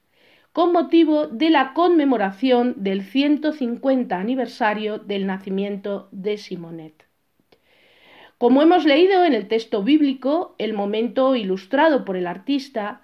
con 0.51 0.73
motivo 0.73 1.27
de 1.27 1.49
la 1.49 1.71
conmemoración 1.73 2.73
del 2.75 3.03
150 3.03 4.19
aniversario 4.19 4.97
del 4.97 5.27
nacimiento 5.27 6.09
de 6.11 6.37
Simonet. 6.37 7.08
Como 8.39 8.61
hemos 8.61 8.85
leído 8.85 9.25
en 9.25 9.33
el 9.33 9.49
texto 9.49 9.83
bíblico, 9.83 10.55
el 10.59 10.71
momento 10.71 11.35
ilustrado 11.35 12.05
por 12.05 12.15
el 12.15 12.25
artista 12.25 13.01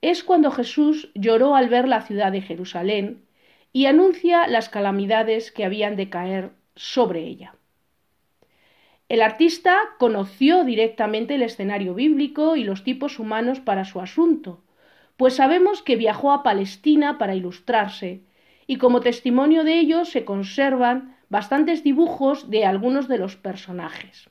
es 0.00 0.22
cuando 0.22 0.52
Jesús 0.52 1.10
lloró 1.16 1.56
al 1.56 1.68
ver 1.68 1.88
la 1.88 2.02
ciudad 2.02 2.30
de 2.30 2.40
Jerusalén 2.40 3.24
y 3.72 3.86
anuncia 3.86 4.46
las 4.46 4.68
calamidades 4.68 5.50
que 5.50 5.64
habían 5.64 5.96
de 5.96 6.08
caer 6.08 6.52
sobre 6.76 7.24
ella. 7.24 7.56
El 9.08 9.22
artista 9.22 9.76
conoció 9.98 10.62
directamente 10.62 11.34
el 11.34 11.42
escenario 11.42 11.92
bíblico 11.94 12.54
y 12.54 12.62
los 12.62 12.84
tipos 12.84 13.18
humanos 13.18 13.58
para 13.58 13.86
su 13.86 14.00
asunto, 14.00 14.62
pues 15.16 15.34
sabemos 15.34 15.82
que 15.82 15.96
viajó 15.96 16.30
a 16.30 16.44
Palestina 16.44 17.18
para 17.18 17.34
ilustrarse, 17.34 18.22
y 18.68 18.76
como 18.76 19.00
testimonio 19.00 19.64
de 19.64 19.80
ello 19.80 20.04
se 20.04 20.24
conservan 20.24 21.16
bastantes 21.28 21.82
dibujos 21.82 22.50
de 22.50 22.64
algunos 22.64 23.08
de 23.08 23.18
los 23.18 23.34
personajes. 23.34 24.30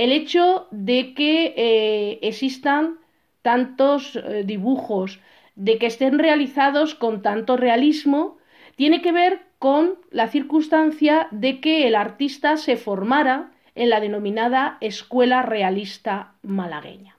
El 0.00 0.12
hecho 0.12 0.66
de 0.70 1.12
que 1.12 1.52
eh, 1.58 2.20
existan 2.22 3.00
tantos 3.42 4.16
eh, 4.16 4.44
dibujos, 4.46 5.20
de 5.56 5.76
que 5.76 5.84
estén 5.84 6.18
realizados 6.18 6.94
con 6.94 7.20
tanto 7.20 7.58
realismo, 7.58 8.38
tiene 8.76 9.02
que 9.02 9.12
ver 9.12 9.42
con 9.58 9.98
la 10.10 10.28
circunstancia 10.28 11.28
de 11.32 11.60
que 11.60 11.86
el 11.86 11.94
artista 11.94 12.56
se 12.56 12.78
formara 12.78 13.52
en 13.74 13.90
la 13.90 14.00
denominada 14.00 14.78
Escuela 14.80 15.42
Realista 15.42 16.32
Malagueña. 16.40 17.18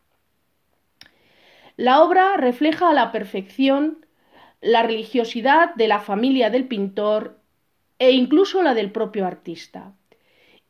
La 1.78 2.02
obra 2.02 2.36
refleja 2.36 2.90
a 2.90 2.94
la 2.94 3.12
perfección 3.12 4.08
la 4.60 4.82
religiosidad 4.82 5.76
de 5.76 5.88
la 5.88 6.00
familia 6.00 6.50
del 6.50 6.68
pintor 6.68 7.42
e 8.00 8.10
incluso 8.10 8.64
la 8.64 8.74
del 8.74 8.92
propio 8.92 9.28
artista, 9.28 9.94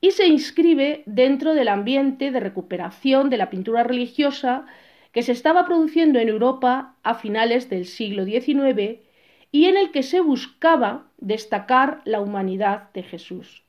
y 0.02 0.12
se 0.12 0.28
inscribe 0.28 1.04
dentro 1.06 1.54
del 1.54 1.68
ambiente 1.68 2.32
de 2.32 2.40
recuperación 2.40 3.30
de 3.30 3.38
la 3.38 3.52
pintura 3.52 3.84
religiosa 3.84 4.66
que 5.12 5.22
se 5.22 5.32
estaba 5.32 5.66
produciendo 5.66 6.20
en 6.20 6.28
Europa 6.28 6.96
a 7.04 7.14
finales 7.14 7.70
del 7.70 7.86
siglo 7.86 8.26
XIX 8.26 9.00
y 9.52 9.66
en 9.66 9.78
el 9.78 9.92
que 9.92 10.02
se 10.02 10.20
buscaba 10.20 11.06
destacar 11.18 12.02
la 12.04 12.20
humanidad 12.20 12.92
de 12.94 13.04
Jesús. 13.04 13.64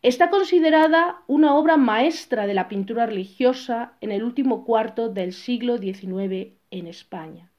Está 0.00 0.30
considerada 0.30 1.22
una 1.26 1.56
obra 1.56 1.76
maestra 1.76 2.46
de 2.46 2.54
la 2.54 2.68
pintura 2.68 3.04
religiosa 3.04 3.94
en 4.00 4.12
el 4.12 4.22
último 4.22 4.64
cuarto 4.64 5.08
del 5.08 5.32
siglo 5.32 5.76
XIX 5.76 6.54
en 6.70 6.86
España. 6.86 7.50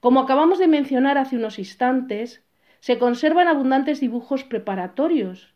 Como 0.00 0.20
acabamos 0.20 0.58
de 0.58 0.68
mencionar 0.68 1.16
hace 1.16 1.36
unos 1.36 1.58
instantes, 1.58 2.44
se 2.80 2.98
conservan 2.98 3.48
abundantes 3.48 4.00
dibujos 4.00 4.44
preparatorios 4.44 5.53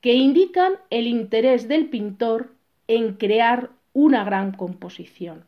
que 0.00 0.14
indican 0.14 0.74
el 0.88 1.06
interés 1.06 1.68
del 1.68 1.88
pintor 1.88 2.54
en 2.88 3.14
crear 3.14 3.70
una 3.92 4.24
gran 4.24 4.52
composición. 4.52 5.44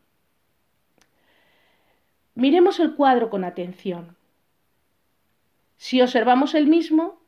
Miremos 2.35 2.79
el 2.79 2.95
cuadro 2.95 3.29
con 3.29 3.43
atención. 3.43 4.15
Si 5.77 6.01
observamos 6.01 6.55
el 6.55 6.67
mismo, 6.67 7.19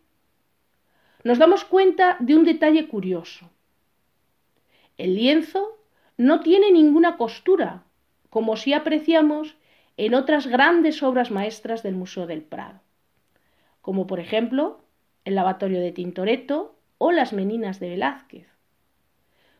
nos 1.23 1.39
damos 1.39 1.65
cuenta 1.65 2.17
de 2.19 2.35
un 2.35 2.43
detalle 2.43 2.87
curioso. 2.87 3.49
El 4.97 5.15
lienzo 5.15 5.77
no 6.17 6.39
tiene 6.39 6.71
ninguna 6.71 7.17
costura, 7.17 7.83
como 8.29 8.55
si 8.55 8.73
apreciamos 8.73 9.55
en 9.97 10.13
otras 10.13 10.47
grandes 10.47 11.03
obras 11.03 11.31
maestras 11.31 11.83
del 11.83 11.95
Museo 11.95 12.27
del 12.27 12.43
Prado, 12.43 12.79
como 13.81 14.07
por 14.07 14.19
ejemplo 14.19 14.81
el 15.25 15.35
lavatorio 15.35 15.79
de 15.79 15.91
Tintoretto 15.91 16.74
o 16.97 17.11
las 17.11 17.33
Meninas 17.33 17.79
de 17.79 17.89
Velázquez. 17.89 18.47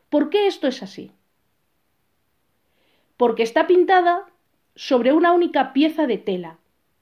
¿Por 0.08 0.30
qué 0.30 0.46
esto 0.46 0.66
es 0.66 0.82
así? 0.82 1.12
Porque 3.16 3.42
está 3.42 3.66
pintada 3.66 4.24
sobre 4.74 5.12
una 5.12 5.32
única 5.32 5.72
pieza 5.72 6.06
de 6.06 6.18
tela, 6.18 6.58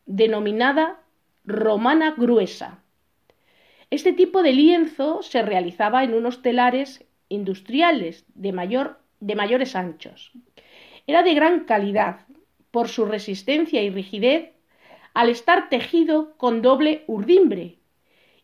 denominada 0.07 1.01
romana 1.44 2.14
gruesa. 2.16 2.79
Este 3.90 4.12
tipo 4.12 4.42
de 4.42 4.53
lienzo 4.53 5.23
se 5.23 5.42
realizaba 5.42 6.05
en 6.05 6.14
unos 6.14 6.42
telares 6.42 7.05
industriales 7.29 8.25
de, 8.35 8.53
mayor, 8.53 9.01
de 9.20 9.35
mayores 9.35 9.77
anchos. 9.77 10.33
Era 11.07 11.23
de 11.23 11.35
gran 11.35 11.64
calidad 11.64 12.20
por 12.70 12.88
su 12.88 13.05
resistencia 13.05 13.83
y 13.83 13.90
rigidez 13.90 14.51
al 15.12 15.29
estar 15.29 15.68
tejido 15.68 16.35
con 16.37 16.62
doble 16.62 17.05
urdimbre 17.07 17.79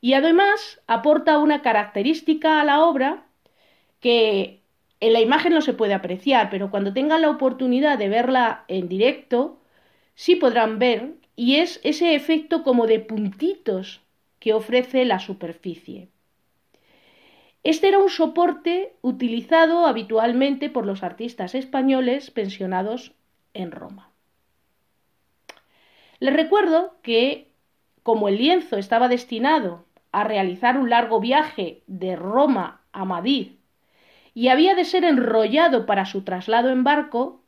y 0.00 0.14
además 0.14 0.80
aporta 0.86 1.38
una 1.38 1.62
característica 1.62 2.60
a 2.60 2.64
la 2.64 2.84
obra 2.84 3.24
que 4.00 4.60
en 5.00 5.12
la 5.12 5.20
imagen 5.20 5.52
no 5.52 5.60
se 5.60 5.72
puede 5.72 5.94
apreciar, 5.94 6.50
pero 6.50 6.70
cuando 6.70 6.92
tengan 6.92 7.22
la 7.22 7.30
oportunidad 7.30 7.98
de 7.98 8.08
verla 8.08 8.64
en 8.68 8.88
directo, 8.88 9.58
sí 10.14 10.36
podrán 10.36 10.78
ver, 10.78 11.14
y 11.36 11.56
es 11.56 11.80
ese 11.84 12.14
efecto 12.14 12.62
como 12.62 12.86
de 12.86 13.00
puntitos 13.00 14.02
que 14.38 14.52
ofrece 14.52 15.04
la 15.04 15.18
superficie. 15.18 16.08
Este 17.62 17.88
era 17.88 17.98
un 17.98 18.08
soporte 18.08 18.94
utilizado 19.02 19.86
habitualmente 19.86 20.70
por 20.70 20.86
los 20.86 21.02
artistas 21.02 21.54
españoles 21.54 22.30
pensionados 22.30 23.12
en 23.52 23.70
Roma. 23.70 24.10
Les 26.20 26.34
recuerdo 26.34 26.94
que, 27.02 27.48
como 28.02 28.28
el 28.28 28.38
lienzo 28.38 28.76
estaba 28.76 29.08
destinado 29.08 29.84
a 30.12 30.24
realizar 30.24 30.76
un 30.78 30.90
largo 30.90 31.20
viaje 31.20 31.82
de 31.86 32.16
Roma 32.16 32.80
a 32.92 33.04
Madrid 33.04 33.52
y 34.34 34.48
había 34.48 34.74
de 34.74 34.84
ser 34.84 35.04
enrollado 35.04 35.86
para 35.86 36.06
su 36.06 36.22
traslado 36.22 36.70
en 36.70 36.84
barco, 36.84 37.40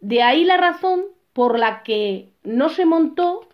de 0.00 0.22
ahí 0.22 0.44
la 0.44 0.56
razón 0.56 1.04
por 1.32 1.58
la 1.58 1.82
que 1.82 2.32
no 2.42 2.68
se 2.68 2.86
montó 2.86 3.48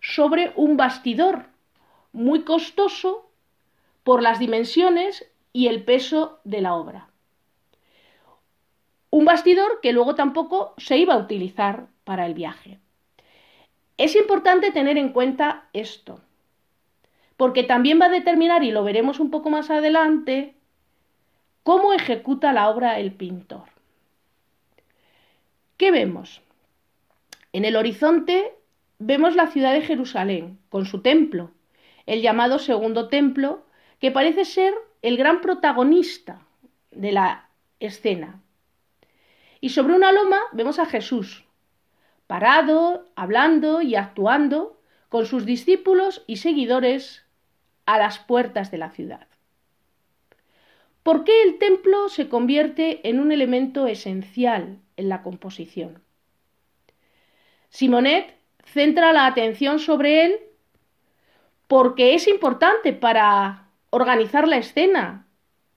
sobre 0.00 0.52
un 0.56 0.76
bastidor 0.76 1.46
muy 2.12 2.42
costoso 2.42 3.30
por 4.02 4.22
las 4.22 4.38
dimensiones 4.38 5.30
y 5.52 5.68
el 5.68 5.84
peso 5.84 6.40
de 6.44 6.60
la 6.60 6.74
obra. 6.74 7.08
Un 9.10 9.24
bastidor 9.24 9.80
que 9.80 9.92
luego 9.92 10.14
tampoco 10.14 10.74
se 10.78 10.96
iba 10.96 11.14
a 11.14 11.18
utilizar 11.18 11.86
para 12.04 12.26
el 12.26 12.34
viaje. 12.34 12.78
Es 13.98 14.16
importante 14.16 14.70
tener 14.70 14.96
en 14.96 15.12
cuenta 15.12 15.68
esto, 15.72 16.20
porque 17.40 17.62
también 17.62 17.98
va 17.98 18.04
a 18.04 18.10
determinar, 18.10 18.64
y 18.64 18.70
lo 18.70 18.84
veremos 18.84 19.18
un 19.18 19.30
poco 19.30 19.48
más 19.48 19.70
adelante, 19.70 20.56
cómo 21.62 21.94
ejecuta 21.94 22.52
la 22.52 22.68
obra 22.68 22.98
el 22.98 23.12
pintor. 23.12 23.64
¿Qué 25.78 25.90
vemos? 25.90 26.42
En 27.54 27.64
el 27.64 27.76
horizonte 27.76 28.52
vemos 28.98 29.36
la 29.36 29.46
ciudad 29.46 29.72
de 29.72 29.80
Jerusalén, 29.80 30.58
con 30.68 30.84
su 30.84 31.00
templo, 31.00 31.50
el 32.04 32.20
llamado 32.20 32.58
segundo 32.58 33.08
templo, 33.08 33.64
que 34.00 34.10
parece 34.10 34.44
ser 34.44 34.74
el 35.00 35.16
gran 35.16 35.40
protagonista 35.40 36.42
de 36.90 37.12
la 37.12 37.48
escena. 37.78 38.42
Y 39.62 39.70
sobre 39.70 39.94
una 39.94 40.12
loma 40.12 40.40
vemos 40.52 40.78
a 40.78 40.84
Jesús, 40.84 41.46
parado, 42.26 43.06
hablando 43.16 43.80
y 43.80 43.94
actuando 43.94 44.78
con 45.08 45.24
sus 45.24 45.46
discípulos 45.46 46.22
y 46.26 46.36
seguidores 46.36 47.24
a 47.94 47.98
las 47.98 48.18
puertas 48.18 48.70
de 48.70 48.78
la 48.78 48.90
ciudad. 48.90 49.26
¿Por 51.02 51.24
qué 51.24 51.42
el 51.42 51.58
templo 51.58 52.08
se 52.08 52.28
convierte 52.28 53.08
en 53.08 53.20
un 53.20 53.32
elemento 53.32 53.86
esencial 53.86 54.78
en 54.96 55.08
la 55.08 55.22
composición? 55.22 56.02
Simonet 57.70 58.34
centra 58.64 59.12
la 59.12 59.26
atención 59.26 59.78
sobre 59.78 60.24
él 60.24 60.36
porque 61.66 62.14
es 62.14 62.28
importante 62.28 62.92
para 62.92 63.68
organizar 63.90 64.46
la 64.46 64.58
escena 64.58 65.26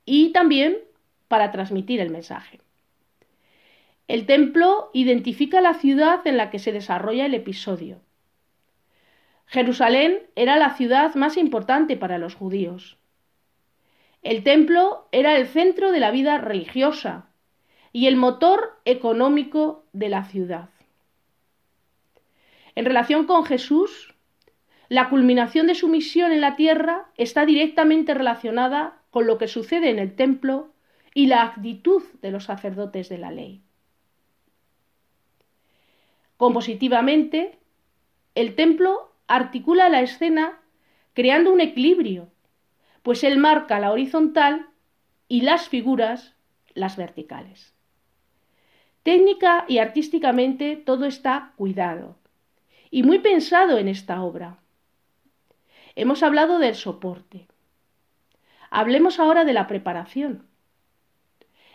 y 0.05 0.31
también 0.33 0.77
para 1.27 1.51
transmitir 1.51 1.99
el 1.99 2.09
mensaje. 2.09 2.59
El 4.07 4.25
templo 4.25 4.89
identifica 4.93 5.61
la 5.61 5.73
ciudad 5.73 6.25
en 6.27 6.37
la 6.37 6.49
que 6.49 6.59
se 6.59 6.71
desarrolla 6.71 7.25
el 7.25 7.33
episodio. 7.33 8.01
Jerusalén 9.45 10.23
era 10.35 10.57
la 10.57 10.75
ciudad 10.75 11.15
más 11.15 11.37
importante 11.37 11.97
para 11.97 12.17
los 12.17 12.35
judíos. 12.35 12.97
El 14.21 14.43
templo 14.43 15.07
era 15.11 15.35
el 15.35 15.47
centro 15.47 15.91
de 15.91 15.99
la 15.99 16.11
vida 16.11 16.37
religiosa 16.37 17.27
y 17.91 18.07
el 18.07 18.15
motor 18.15 18.79
económico 18.85 19.85
de 19.93 20.09
la 20.09 20.23
ciudad. 20.23 20.69
En 22.75 22.85
relación 22.85 23.25
con 23.25 23.45
Jesús, 23.45 24.15
la 24.89 25.09
culminación 25.09 25.67
de 25.67 25.75
su 25.75 25.87
misión 25.87 26.31
en 26.31 26.41
la 26.41 26.55
tierra 26.55 27.05
está 27.17 27.45
directamente 27.45 28.13
relacionada 28.13 29.01
con 29.11 29.27
lo 29.27 29.37
que 29.37 29.47
sucede 29.47 29.89
en 29.89 29.99
el 29.99 30.15
templo 30.15 30.73
y 31.13 31.27
la 31.27 31.43
actitud 31.43 32.01
de 32.21 32.31
los 32.31 32.45
sacerdotes 32.45 33.09
de 33.09 33.17
la 33.19 33.31
ley. 33.31 33.61
Compositivamente, 36.37 37.59
el 38.35 38.55
templo 38.55 39.12
articula 39.27 39.89
la 39.89 40.01
escena 40.01 40.59
creando 41.13 41.53
un 41.53 41.61
equilibrio, 41.61 42.29
pues 43.01 43.23
él 43.23 43.37
marca 43.37 43.79
la 43.79 43.91
horizontal 43.91 44.67
y 45.27 45.41
las 45.41 45.69
figuras 45.69 46.35
las 46.73 46.97
verticales. 46.97 47.73
Técnica 49.03 49.65
y 49.67 49.79
artísticamente 49.79 50.75
todo 50.77 51.05
está 51.05 51.53
cuidado 51.57 52.15
y 52.89 53.03
muy 53.03 53.19
pensado 53.19 53.77
en 53.77 53.87
esta 53.87 54.21
obra. 54.21 54.59
Hemos 55.95 56.23
hablado 56.23 56.59
del 56.59 56.75
soporte. 56.75 57.47
Hablemos 58.69 59.19
ahora 59.19 59.45
de 59.45 59.53
la 59.53 59.67
preparación. 59.67 60.47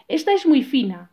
Esta 0.08 0.32
es 0.32 0.46
muy 0.46 0.62
fina, 0.62 1.10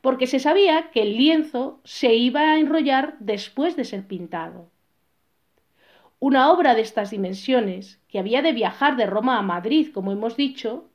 porque 0.00 0.26
se 0.26 0.38
sabía 0.38 0.90
que 0.90 1.02
el 1.02 1.16
lienzo 1.16 1.80
se 1.84 2.14
iba 2.14 2.52
a 2.52 2.58
enrollar 2.58 3.16
después 3.18 3.74
de 3.76 3.84
ser 3.84 4.06
pintado. 4.06 4.70
Una 6.28 6.50
obra 6.50 6.74
de 6.74 6.80
estas 6.80 7.10
dimensiones, 7.12 8.00
que 8.08 8.18
había 8.18 8.42
de 8.42 8.52
viajar 8.52 8.96
de 8.96 9.06
Roma 9.06 9.38
a 9.38 9.42
Madrid, 9.42 9.92
como 9.94 10.10
hemos 10.10 10.36
dicho, 10.36 10.90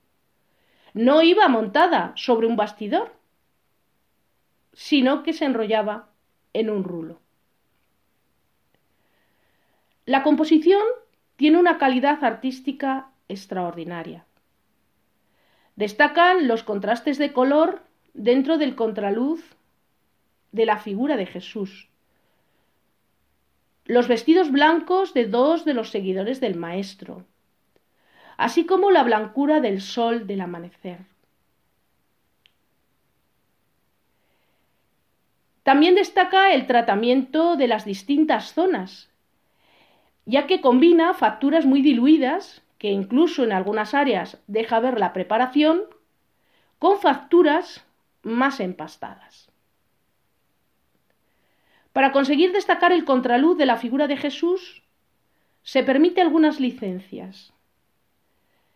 no 0.94 1.22
iba 1.22 1.48
montada 1.48 2.12
sobre 2.17 2.48
un 2.48 2.58
bastidor, 2.58 3.13
sino 4.74 5.24
que 5.24 5.32
se 5.32 5.46
enrollaba 5.46 6.10
en 6.52 6.70
un 6.70 6.84
rulo. 6.84 7.22
La 10.06 10.22
composición 10.22 10.84
tiene 11.38 11.60
una 11.60 11.78
calidad 11.78 12.22
artística 12.26 13.12
extraordinaria. 13.30 14.26
Destacan 15.78 16.50
los 16.50 16.63
contrastes 16.63 17.17
de 17.17 17.32
color 17.32 17.84
dentro 18.13 18.58
del 18.58 18.76
contraluz 18.76 19.56
de 20.52 20.65
la 20.65 20.78
figura 20.78 21.15
de 21.15 21.26
Jesús. 21.26 21.90
Los 23.91 24.08
vestidos 24.08 24.51
blancos 24.54 25.13
de 25.13 25.25
dos 25.25 25.65
de 25.65 25.73
los 25.73 25.89
seguidores 25.89 26.39
del 26.39 26.56
Maestro, 26.56 27.25
así 28.38 28.65
como 28.65 28.89
la 28.89 29.04
blancura 29.04 29.60
del 29.60 29.82
sol 29.82 30.27
del 30.27 30.39
amanecer. 30.39 30.99
También 35.63 35.95
destaca 35.95 36.54
el 36.54 36.67
tratamiento 36.67 37.58
de 37.58 37.67
las 37.67 37.84
distintas 37.84 38.54
zonas, 38.54 39.10
ya 40.25 40.47
que 40.47 40.62
combina 40.62 41.13
facturas 41.13 41.65
muy 41.65 41.82
diluidas, 41.82 42.62
que 42.77 42.91
incluso 42.91 43.43
en 43.43 43.51
algunas 43.51 43.93
áreas 43.93 44.41
deja 44.47 44.80
ver 44.80 45.01
la 45.01 45.12
preparación, 45.12 45.82
con 46.80 46.97
facturas 46.97 47.86
más 48.23 48.62
empastadas. 48.62 49.50
Para 51.93 52.12
conseguir 52.12 52.54
destacar 52.54 52.91
el 52.91 53.06
contraluz 53.06 53.58
de 53.58 53.65
la 53.65 53.77
figura 53.77 54.08
de 54.08 54.17
Jesús, 54.17 54.84
se 55.63 55.84
permite 55.84 56.21
algunas 56.21 56.60
licencias, 56.60 57.54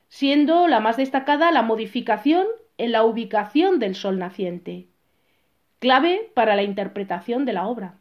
siendo 0.09 0.67
la 0.67 0.79
más 0.79 0.97
destacada 0.97 1.51
la 1.51 1.61
modificación 1.61 2.45
en 2.77 2.91
la 2.91 3.03
ubicación 3.03 3.79
del 3.79 3.95
sol 3.95 4.19
naciente, 4.19 4.87
clave 5.79 6.31
para 6.33 6.55
la 6.55 6.63
interpretación 6.63 7.45
de 7.45 7.53
la 7.53 7.67
obra. 7.67 7.95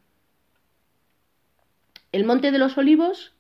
El 2.13 2.25
Monte 2.25 2.51
de 2.51 2.59
los 2.59 2.77
Olivos 2.77 3.33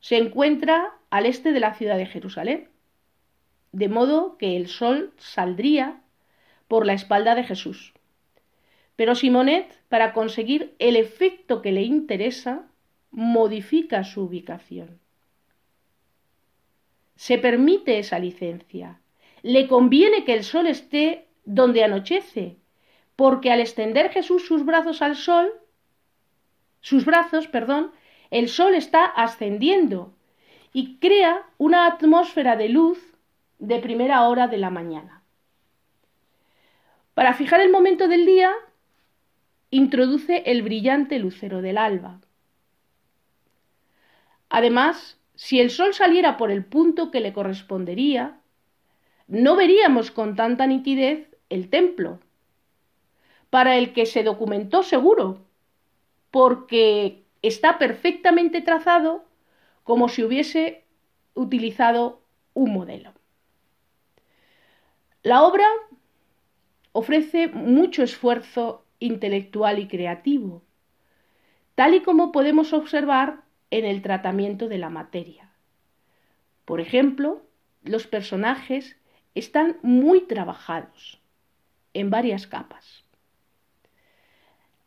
se 0.00 0.16
encuentra 0.16 0.92
al 1.10 1.26
este 1.26 1.52
de 1.52 1.60
la 1.60 1.74
ciudad 1.74 1.96
de 1.96 2.06
Jerusalén, 2.06 2.68
de 3.72 3.88
modo 3.88 4.36
que 4.38 4.56
el 4.56 4.68
sol 4.68 5.12
saldría 5.16 6.00
por 6.68 6.86
la 6.86 6.92
espalda 6.92 7.34
de 7.34 7.44
Jesús. 7.44 7.94
Pero 8.96 9.14
Simonet, 9.14 9.80
para 9.88 10.12
conseguir 10.12 10.74
el 10.78 10.96
efecto 10.96 11.62
que 11.62 11.72
le 11.72 11.82
interesa, 11.82 12.66
modifica 13.10 14.04
su 14.04 14.22
ubicación. 14.22 15.00
Se 17.16 17.38
permite 17.38 17.98
esa 17.98 18.18
licencia. 18.18 19.00
Le 19.42 19.68
conviene 19.68 20.24
que 20.24 20.34
el 20.34 20.44
sol 20.44 20.66
esté 20.66 21.26
donde 21.44 21.84
anochece, 21.84 22.56
porque 23.16 23.52
al 23.52 23.60
extender 23.60 24.10
Jesús 24.10 24.46
sus 24.46 24.64
brazos 24.64 25.02
al 25.02 25.16
sol, 25.16 25.50
sus 26.80 27.04
brazos, 27.04 27.46
perdón, 27.48 27.92
el 28.30 28.48
sol 28.48 28.74
está 28.74 29.04
ascendiendo 29.04 30.12
y 30.72 30.96
crea 30.98 31.46
una 31.56 31.86
atmósfera 31.86 32.56
de 32.56 32.68
luz 32.68 32.98
de 33.58 33.78
primera 33.78 34.26
hora 34.28 34.48
de 34.48 34.58
la 34.58 34.70
mañana. 34.70 35.22
Para 37.14 37.34
fijar 37.34 37.60
el 37.60 37.70
momento 37.70 38.08
del 38.08 38.26
día, 38.26 38.52
introduce 39.74 40.44
el 40.46 40.62
brillante 40.62 41.18
lucero 41.18 41.60
del 41.60 41.78
alba. 41.78 42.20
Además, 44.48 45.18
si 45.34 45.58
el 45.58 45.70
sol 45.70 45.94
saliera 45.94 46.36
por 46.36 46.52
el 46.52 46.64
punto 46.64 47.10
que 47.10 47.18
le 47.18 47.32
correspondería, 47.32 48.38
no 49.26 49.56
veríamos 49.56 50.12
con 50.12 50.36
tanta 50.36 50.68
nitidez 50.68 51.28
el 51.48 51.70
templo, 51.70 52.20
para 53.50 53.76
el 53.76 53.92
que 53.92 54.06
se 54.06 54.22
documentó 54.22 54.84
seguro, 54.84 55.40
porque 56.30 57.24
está 57.42 57.76
perfectamente 57.76 58.62
trazado 58.62 59.24
como 59.82 60.08
si 60.08 60.22
hubiese 60.22 60.84
utilizado 61.34 62.20
un 62.52 62.72
modelo. 62.72 63.12
La 65.24 65.42
obra 65.42 65.66
ofrece 66.92 67.48
mucho 67.48 68.04
esfuerzo 68.04 68.83
intelectual 69.04 69.78
y 69.78 69.86
creativo, 69.86 70.62
tal 71.74 71.94
y 71.94 72.00
como 72.00 72.32
podemos 72.32 72.72
observar 72.72 73.42
en 73.70 73.84
el 73.84 74.00
tratamiento 74.00 74.68
de 74.68 74.78
la 74.78 74.88
materia. 74.88 75.50
Por 76.64 76.80
ejemplo, 76.80 77.42
los 77.82 78.06
personajes 78.06 78.96
están 79.34 79.76
muy 79.82 80.22
trabajados 80.22 81.20
en 81.92 82.08
varias 82.08 82.46
capas. 82.46 83.04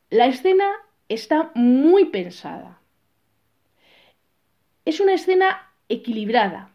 La 0.10 0.26
escena 0.26 0.68
está 1.10 1.52
muy 1.54 2.06
pensada. 2.06 2.80
Es 4.86 5.00
una 5.00 5.14
escena 5.14 5.72
equilibrada. 5.90 6.72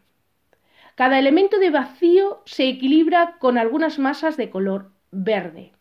Cada 0.95 1.19
elemento 1.19 1.59
de 1.59 1.71
vacío 1.71 2.41
se 2.45 2.69
equilibra 2.69 3.37
con 3.39 3.57
algunas 3.57 3.99
masas 3.99 4.37
de 4.37 4.49
color 4.49 4.91
verde. 5.11 5.72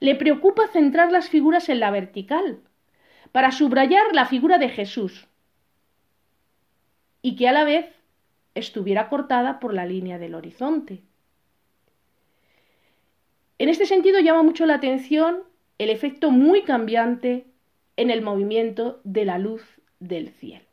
Le 0.00 0.14
preocupa 0.14 0.66
centrar 0.68 1.12
las 1.12 1.28
figuras 1.28 1.68
en 1.68 1.80
la 1.80 1.90
vertical, 1.90 2.60
para 3.32 3.52
subrayar 3.52 4.12
la 4.12 4.26
figura 4.26 4.58
de 4.58 4.68
Jesús, 4.68 5.28
y 7.22 7.36
que 7.36 7.48
a 7.48 7.52
la 7.52 7.64
vez 7.64 7.86
estuviera 8.54 9.08
cortada 9.08 9.60
por 9.60 9.74
la 9.74 9.86
línea 9.86 10.18
del 10.18 10.34
horizonte. 10.34 11.02
En 13.58 13.68
este 13.68 13.86
sentido 13.86 14.20
llama 14.20 14.42
mucho 14.42 14.66
la 14.66 14.74
atención 14.74 15.44
el 15.78 15.90
efecto 15.90 16.30
muy 16.30 16.62
cambiante 16.62 17.46
en 17.96 18.10
el 18.10 18.22
movimiento 18.22 19.00
de 19.04 19.26
la 19.26 19.38
luz 19.38 19.62
del 19.98 20.30
cielo. 20.30 20.64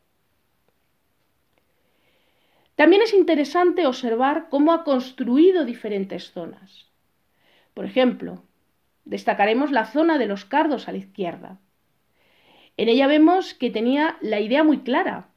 También 2.76 3.02
es 3.02 3.12
interesante 3.12 3.86
observar 3.86 4.48
cómo 4.48 4.72
ha 4.72 4.84
construido 4.84 5.64
diferentes 5.64 6.30
zonas. 6.30 6.86
Por 7.74 7.84
ejemplo, 7.84 8.42
destacaremos 9.08 9.72
la 9.72 9.86
zona 9.86 10.18
de 10.18 10.26
los 10.26 10.44
cardos 10.44 10.88
a 10.88 10.92
la 10.92 10.98
izquierda. 10.98 11.58
En 12.76 12.88
ella 12.88 13.08
vemos 13.08 13.54
que 13.54 13.70
tenía 13.70 14.16
la 14.20 14.40
idea 14.40 14.62
muy 14.62 14.78
clara 14.78 15.28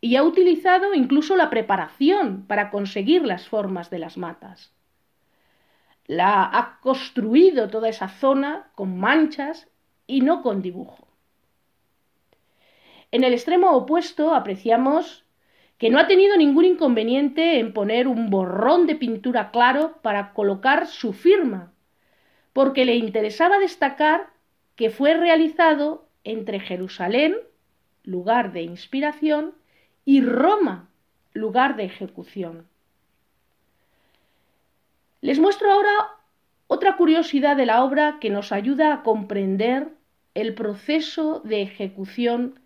y 0.00 0.16
ha 0.16 0.22
utilizado 0.22 0.94
incluso 0.94 1.34
la 1.34 1.50
preparación 1.50 2.44
para 2.46 2.70
conseguir 2.70 3.24
las 3.24 3.48
formas 3.48 3.90
de 3.90 3.98
las 3.98 4.16
matas 4.16 4.74
la 6.06 6.44
ha 6.44 6.78
construido 6.80 7.68
toda 7.68 7.88
esa 7.88 8.08
zona 8.08 8.70
con 8.74 8.98
manchas 8.98 9.68
y 10.06 10.20
no 10.20 10.42
con 10.42 10.62
dibujo. 10.62 11.08
En 13.10 13.24
el 13.24 13.32
extremo 13.32 13.72
opuesto 13.72 14.34
apreciamos 14.34 15.24
que 15.78 15.90
no 15.90 15.98
ha 15.98 16.06
tenido 16.06 16.36
ningún 16.36 16.64
inconveniente 16.64 17.58
en 17.58 17.72
poner 17.72 18.06
un 18.06 18.30
borrón 18.30 18.86
de 18.86 18.96
pintura 18.96 19.50
claro 19.50 19.98
para 20.02 20.32
colocar 20.32 20.86
su 20.86 21.12
firma, 21.12 21.72
porque 22.54 22.86
le 22.86 22.94
interesaba 22.94 23.58
destacar 23.58 24.30
que 24.76 24.88
fue 24.88 25.14
realizado 25.14 26.08
entre 26.22 26.60
Jerusalén, 26.60 27.36
lugar 28.04 28.52
de 28.52 28.62
inspiración, 28.62 29.54
y 30.06 30.22
Roma, 30.22 30.88
lugar 31.32 31.76
de 31.76 31.84
ejecución. 31.84 32.66
Les 35.20 35.38
muestro 35.38 35.70
ahora 35.72 35.90
otra 36.68 36.96
curiosidad 36.96 37.56
de 37.56 37.66
la 37.66 37.82
obra 37.82 38.18
que 38.20 38.30
nos 38.30 38.52
ayuda 38.52 38.94
a 38.94 39.02
comprender 39.02 39.88
el 40.34 40.54
proceso 40.54 41.40
de 41.40 41.62
ejecución 41.62 42.60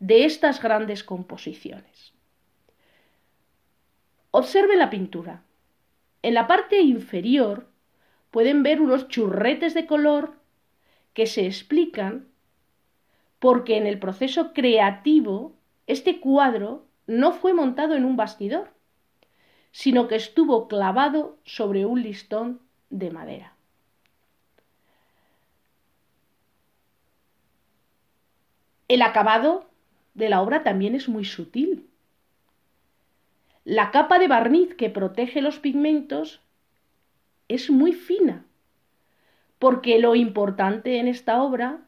de 0.00 0.24
estas 0.24 0.62
grandes 0.62 1.04
composiciones. 1.04 2.14
Observen 4.30 4.78
la 4.78 4.90
pintura. 4.90 5.42
En 6.22 6.34
la 6.34 6.46
parte 6.46 6.80
inferior 6.80 7.68
pueden 8.34 8.64
ver 8.64 8.80
unos 8.80 9.06
churretes 9.06 9.74
de 9.74 9.86
color 9.86 10.34
que 11.12 11.28
se 11.28 11.46
explican 11.46 12.26
porque 13.38 13.76
en 13.76 13.86
el 13.86 14.00
proceso 14.00 14.52
creativo 14.52 15.54
este 15.86 16.18
cuadro 16.18 16.84
no 17.06 17.30
fue 17.30 17.54
montado 17.54 17.94
en 17.94 18.04
un 18.04 18.16
bastidor, 18.16 18.72
sino 19.70 20.08
que 20.08 20.16
estuvo 20.16 20.66
clavado 20.66 21.38
sobre 21.44 21.86
un 21.86 22.02
listón 22.02 22.60
de 22.90 23.12
madera. 23.12 23.54
El 28.88 29.02
acabado 29.02 29.70
de 30.14 30.28
la 30.28 30.42
obra 30.42 30.64
también 30.64 30.96
es 30.96 31.08
muy 31.08 31.24
sutil. 31.24 31.88
La 33.64 33.92
capa 33.92 34.18
de 34.18 34.26
barniz 34.26 34.74
que 34.74 34.90
protege 34.90 35.40
los 35.40 35.60
pigmentos 35.60 36.40
es 37.48 37.70
muy 37.70 37.92
fina, 37.92 38.44
porque 39.58 39.98
lo 39.98 40.14
importante 40.14 40.98
en 40.98 41.08
esta 41.08 41.42
obra 41.42 41.80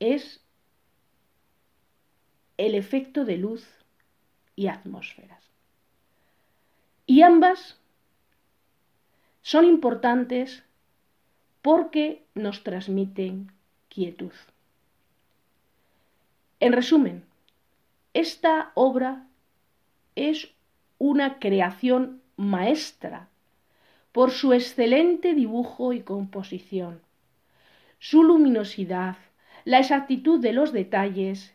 es 0.00 0.40
el 2.56 2.74
efecto 2.74 3.24
de 3.24 3.36
luz 3.36 3.66
y 4.54 4.68
atmósferas. 4.68 5.42
Y 7.06 7.22
ambas 7.22 7.78
son 9.42 9.64
importantes 9.64 10.64
porque 11.62 12.24
nos 12.34 12.62
transmiten 12.62 13.52
quietud. 13.88 14.32
En 16.58 16.72
resumen, 16.72 17.24
esta 18.14 18.72
obra 18.74 19.26
es 20.14 20.52
una 20.98 21.38
creación 21.38 22.22
maestra 22.36 23.28
por 24.16 24.30
su 24.30 24.54
excelente 24.54 25.34
dibujo 25.34 25.92
y 25.92 26.00
composición, 26.00 27.02
su 27.98 28.24
luminosidad, 28.24 29.18
la 29.66 29.80
exactitud 29.80 30.40
de 30.40 30.54
los 30.54 30.72
detalles 30.72 31.54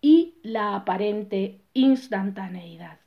y 0.00 0.34
la 0.42 0.74
aparente 0.74 1.60
instantaneidad. 1.74 2.98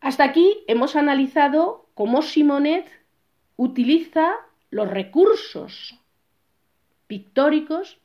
Hasta 0.00 0.24
aquí 0.24 0.64
hemos 0.66 0.96
analizado 0.96 1.90
cómo 1.92 2.22
Simonet 2.22 2.86
utiliza 3.56 4.36
los 4.70 4.88
recursos 4.88 5.94
pictóricos 7.06 7.98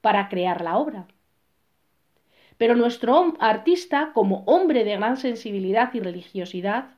para 0.00 0.30
crear 0.30 0.62
la 0.62 0.78
obra. 0.78 1.06
Pero 2.56 2.76
nuestro 2.76 3.34
artista, 3.40 4.12
como 4.14 4.42
hombre 4.46 4.84
de 4.84 4.96
gran 4.96 5.18
sensibilidad 5.18 5.92
y 5.92 6.00
religiosidad, 6.00 6.96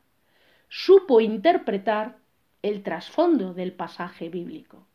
supo 0.69 1.21
interpretar 1.21 2.17
el 2.63 2.83
trasfondo 2.83 3.53
del 3.53 3.73
pasaje 3.73 4.29
bíblico. 4.29 4.87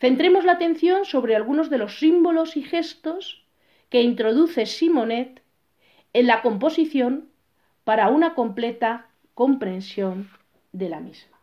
Centremos 0.00 0.44
la 0.44 0.52
atención 0.52 1.04
sobre 1.04 1.36
algunos 1.36 1.70
de 1.70 1.78
los 1.78 1.98
símbolos 1.98 2.56
y 2.56 2.62
gestos 2.62 3.44
que 3.88 4.02
introduce 4.02 4.66
Simonet 4.66 5.42
en 6.12 6.26
la 6.26 6.42
composición 6.42 7.28
para 7.84 8.08
una 8.08 8.34
completa 8.34 9.06
comprensión 9.34 10.28
de 10.72 10.88
la 10.88 11.00
misma. 11.00 11.38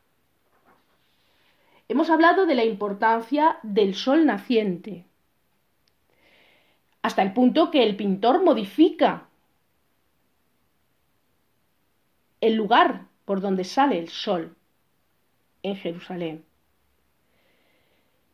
Hemos 1.87 2.09
hablado 2.09 2.45
de 2.45 2.55
la 2.55 2.65
importancia 2.65 3.57
del 3.63 3.95
sol 3.95 4.25
naciente, 4.25 5.05
hasta 7.01 7.21
el 7.21 7.33
punto 7.33 7.71
que 7.71 7.81
el 7.81 7.95
pintor 7.95 8.43
modifica 8.43 9.28
el 12.41 12.55
lugar 12.55 13.05
por 13.25 13.41
donde 13.41 13.63
sale 13.63 13.99
el 13.99 14.09
sol 14.09 14.55
en 15.63 15.75
Jerusalén. 15.75 16.45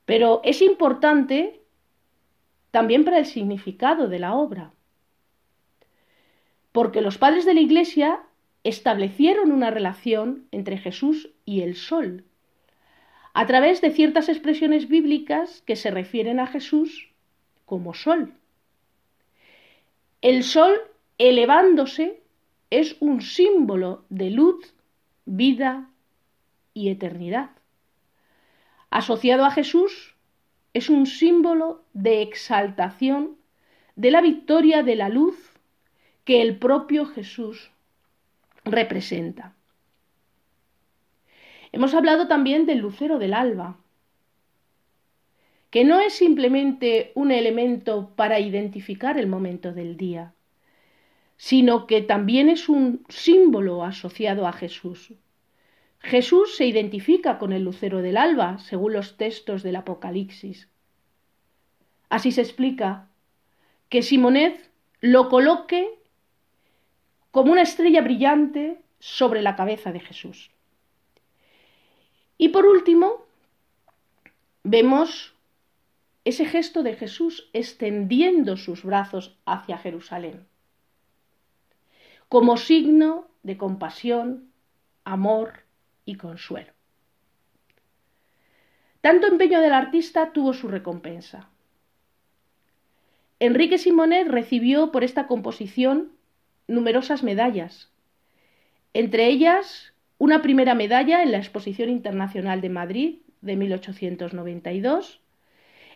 Pero 0.06 0.42
es 0.44 0.62
importante 0.62 1.62
también 2.72 3.04
para 3.06 3.20
el 3.20 3.26
significado 3.26 4.08
de 4.08 4.20
la 4.20 4.36
obra, 4.36 4.72
porque 6.72 7.02
los 7.02 7.18
padres 7.18 7.46
de 7.46 7.54
la 7.54 7.62
Iglesia 7.62 8.22
establecieron 8.64 9.52
una 9.52 9.72
relación 9.72 10.48
entre 10.52 10.78
Jesús 10.78 11.30
y 11.46 11.62
el 11.62 11.76
sol, 11.76 12.26
a 13.34 13.46
través 13.46 13.82
de 13.82 13.92
ciertas 13.92 14.28
expresiones 14.30 14.88
bíblicas 14.88 15.62
que 15.62 15.76
se 15.76 15.92
refieren 15.92 16.40
a 16.40 16.48
Jesús 16.48 17.10
como 17.66 17.94
sol. 17.94 18.34
El 20.22 20.44
sol 20.44 20.74
elevándose 21.18 22.22
es 22.70 22.98
un 23.00 23.22
símbolo 23.22 24.06
de 24.10 24.30
luz, 24.32 24.74
vida 25.26 25.90
y 26.74 26.90
eternidad. 26.90 27.52
Asociado 28.90 29.46
a 29.46 29.52
Jesús 29.52 30.16
es 30.74 30.90
un 30.90 31.06
símbolo 31.06 31.84
de 31.94 32.22
exaltación 32.22 33.38
de 33.96 34.12
la 34.12 34.22
victoria 34.22 34.84
de 34.84 34.96
la 34.96 35.10
luz 35.10 35.36
que 36.26 36.42
el 36.42 36.58
propio 36.58 37.06
Jesús 37.06 37.72
representa. 38.66 39.54
Hemos 41.72 41.94
hablado 41.94 42.28
también 42.28 42.66
del 42.66 42.80
lucero 42.80 43.20
del 43.20 43.34
alba, 43.34 43.78
que 45.70 45.84
no 45.84 46.00
es 46.00 46.14
simplemente 46.14 47.12
un 47.16 47.32
elemento 47.32 48.12
para 48.16 48.40
identificar 48.40 49.18
el 49.18 49.28
momento 49.28 49.74
del 49.74 49.98
día, 49.98 50.35
sino 51.38 51.88
que 51.88 52.02
también 52.02 52.50
es 52.50 52.70
un 52.70 53.06
símbolo 53.10 53.84
asociado 53.84 54.48
a 54.48 54.54
Jesús. 54.54 55.14
Jesús 56.00 56.56
se 56.56 56.66
identifica 56.66 57.38
con 57.38 57.52
el 57.52 57.64
lucero 57.64 58.02
del 58.02 58.18
alba, 58.18 58.60
según 58.60 58.94
los 58.94 59.18
textos 59.18 59.64
del 59.64 59.76
Apocalipsis. 59.76 60.70
Así 62.10 62.32
se 62.32 62.42
explica 62.42 63.08
que 63.90 64.04
Simonet 64.04 64.70
lo 65.02 65.30
coloque 65.30 65.90
como 67.32 67.52
una 67.52 67.64
estrella 67.64 68.02
brillante 68.02 68.80
sobre 69.00 69.42
la 69.42 69.56
cabeza 69.56 69.92
de 69.92 70.00
Jesús. 70.00 70.52
Y 72.38 72.50
por 72.50 72.66
último, 72.66 73.26
vemos 74.64 75.34
ese 76.24 76.46
gesto 76.46 76.82
de 76.82 76.96
Jesús 76.96 77.50
extendiendo 77.54 78.58
sus 78.58 78.84
brazos 78.84 79.38
hacia 79.46 79.78
Jerusalén, 79.78 80.46
como 82.30 82.58
signo 82.58 83.28
de 83.44 83.58
compasión, 83.58 84.50
amor 85.04 85.64
y 86.06 86.16
consuelo. 86.16 86.74
Tanto 89.02 89.28
empeño 89.28 89.62
del 89.62 89.74
artista 89.74 90.34
tuvo 90.34 90.54
su 90.54 90.68
recompensa. 90.68 91.50
Enrique 93.40 93.78
Simonet 93.78 94.28
recibió 94.28 94.92
por 94.92 95.04
esta 95.04 95.28
composición 95.28 96.12
numerosas 96.68 97.22
medallas, 97.22 97.92
entre 98.94 99.28
ellas 99.28 99.94
una 100.18 100.42
primera 100.42 100.74
medalla 100.74 101.22
en 101.22 101.32
la 101.32 101.38
Exposición 101.38 101.90
Internacional 101.90 102.62
de 102.62 102.70
Madrid 102.70 103.16
de 103.42 103.56
1892, 103.56 105.20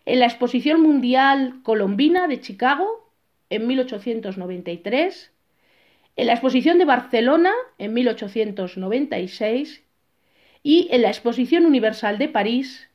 en 0.05 0.19
la 0.19 0.25
Exposición 0.25 0.81
Mundial 0.81 1.61
Colombina 1.63 2.27
de 2.27 2.41
Chicago 2.41 3.09
en 3.49 3.67
1893, 3.67 5.31
en 6.19 6.27
la 6.27 6.33
Exposición 6.33 6.77
de 6.77 6.83
Barcelona 6.83 7.53
en 7.77 7.93
1896 7.93 9.81
y 10.61 10.89
en 10.91 11.01
la 11.01 11.07
Exposición 11.07 11.65
Universal 11.65 12.17
de 12.17 12.27
París 12.27 12.89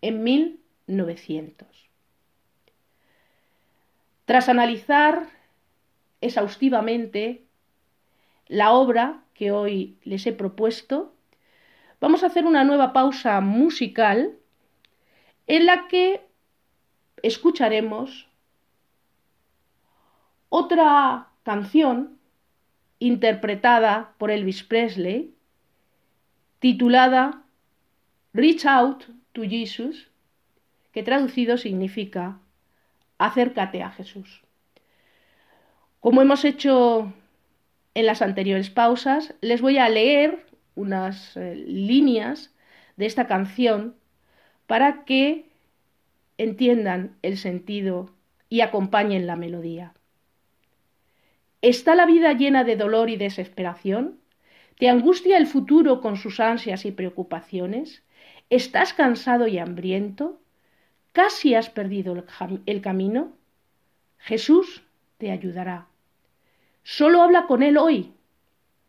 en 0.00 0.24
1900. 0.24 1.68
Tras 4.24 4.48
analizar 4.48 5.28
exhaustivamente 6.22 7.44
la 8.48 8.72
obra 8.72 9.20
que 9.34 9.50
hoy 9.50 9.98
les 10.02 10.26
he 10.26 10.32
propuesto, 10.32 11.12
vamos 12.00 12.22
a 12.22 12.28
hacer 12.28 12.46
una 12.46 12.64
nueva 12.64 12.94
pausa 12.94 13.42
musical 13.42 14.38
en 15.46 15.66
la 15.66 15.86
que 15.86 16.26
escucharemos 17.22 18.26
otra 20.48 21.28
canción 21.42 22.13
interpretada 22.98 24.14
por 24.18 24.30
Elvis 24.30 24.62
Presley 24.62 25.34
titulada 26.58 27.42
Reach 28.32 28.64
Out 28.64 29.04
to 29.32 29.42
Jesus, 29.42 30.08
que 30.92 31.02
traducido 31.02 31.58
significa 31.58 32.38
acércate 33.18 33.82
a 33.82 33.90
Jesús. 33.90 34.42
Como 36.00 36.22
hemos 36.22 36.44
hecho 36.44 37.12
en 37.94 38.06
las 38.06 38.22
anteriores 38.22 38.70
pausas, 38.70 39.34
les 39.40 39.60
voy 39.60 39.78
a 39.78 39.88
leer 39.88 40.46
unas 40.74 41.36
eh, 41.36 41.54
líneas 41.54 42.54
de 42.96 43.06
esta 43.06 43.26
canción 43.26 43.94
para 44.66 45.04
que 45.04 45.48
entiendan 46.38 47.16
el 47.22 47.38
sentido 47.38 48.10
y 48.48 48.60
acompañen 48.60 49.26
la 49.26 49.36
melodía. 49.36 49.94
¿Está 51.64 51.94
la 51.94 52.04
vida 52.04 52.34
llena 52.34 52.62
de 52.62 52.76
dolor 52.76 53.08
y 53.08 53.16
desesperación? 53.16 54.20
¿Te 54.78 54.90
angustia 54.90 55.38
el 55.38 55.46
futuro 55.46 56.02
con 56.02 56.18
sus 56.18 56.38
ansias 56.38 56.84
y 56.84 56.92
preocupaciones? 56.92 58.02
¿Estás 58.50 58.92
cansado 58.92 59.46
y 59.46 59.56
hambriento? 59.56 60.42
¿Casi 61.12 61.54
has 61.54 61.70
perdido 61.70 62.22
el, 62.66 62.82
camino? 62.82 63.32
Jesús 64.18 64.82
te 65.16 65.30
ayudará. 65.30 65.86
Solo 66.82 67.22
habla 67.22 67.46
con 67.46 67.62
Él 67.62 67.78
hoy. 67.78 68.12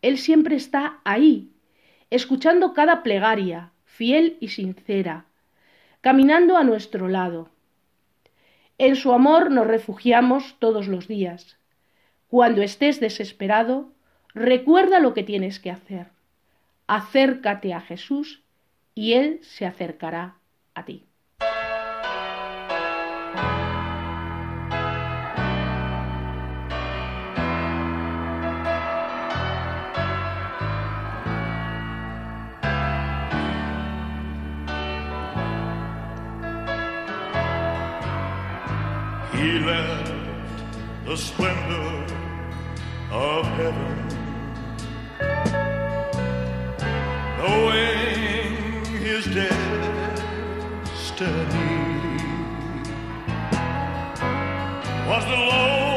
Él 0.01 0.17
siempre 0.17 0.57
está 0.57 0.99
ahí, 1.05 1.53
escuchando 2.09 2.73
cada 2.73 3.03
plegaria, 3.03 3.71
fiel 3.86 4.36
y 4.41 4.49
sincera, 4.49 5.28
caminando 6.01 6.57
a 6.57 6.65
nuestro 6.65 7.07
lado. 7.07 7.47
En 8.78 8.97
su 8.97 9.13
amor 9.13 9.49
nos 9.49 9.65
refugiamos 9.65 10.57
todos 10.59 10.89
los 10.89 11.07
días. 11.07 11.57
Cuando 12.36 12.63
estés 12.63 12.99
desesperado, 12.99 13.93
recuerda 14.33 14.99
lo 14.99 15.13
que 15.13 15.23
tienes 15.23 15.57
que 15.57 15.71
hacer. 15.71 16.07
Acércate 16.86 17.73
a 17.73 17.79
Jesús 17.79 18.43
y 18.93 19.13
Él 19.13 19.39
se 19.41 19.65
acercará 19.65 20.36
a 20.73 20.83
ti. 20.83 21.05
The 41.05 41.84
of 43.16 43.45
heaven. 43.45 44.07
Knowing 47.38 48.86
his 48.99 49.26
destiny 49.26 49.55
was 55.07 55.24
the 55.26 55.38
Lord. 55.38 55.95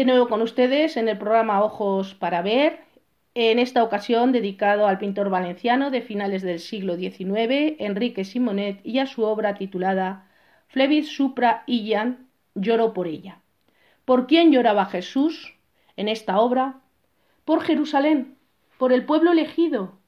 De 0.00 0.06
nuevo 0.06 0.28
con 0.28 0.40
ustedes 0.40 0.96
en 0.96 1.10
el 1.10 1.18
programa 1.18 1.62
Ojos 1.62 2.14
para 2.14 2.40
Ver, 2.40 2.80
en 3.34 3.58
esta 3.58 3.84
ocasión 3.84 4.32
dedicado 4.32 4.86
al 4.86 4.96
pintor 4.96 5.28
valenciano 5.28 5.90
de 5.90 6.00
finales 6.00 6.40
del 6.40 6.58
siglo 6.58 6.96
XIX, 6.96 7.76
Enrique 7.78 8.24
Simonet, 8.24 8.80
y 8.82 8.98
a 8.98 9.04
su 9.04 9.24
obra 9.24 9.56
titulada 9.56 10.26
Flevis 10.68 11.14
Supra 11.14 11.64
Ian, 11.66 12.30
Lloro 12.54 12.94
por 12.94 13.08
ella. 13.08 13.42
¿Por 14.06 14.26
quién 14.26 14.52
lloraba 14.52 14.86
Jesús 14.86 15.58
en 15.98 16.08
esta 16.08 16.40
obra? 16.40 16.80
Por 17.44 17.60
Jerusalén, 17.60 18.38
por 18.78 18.94
el 18.94 19.04
pueblo 19.04 19.32
elegido 19.32 19.98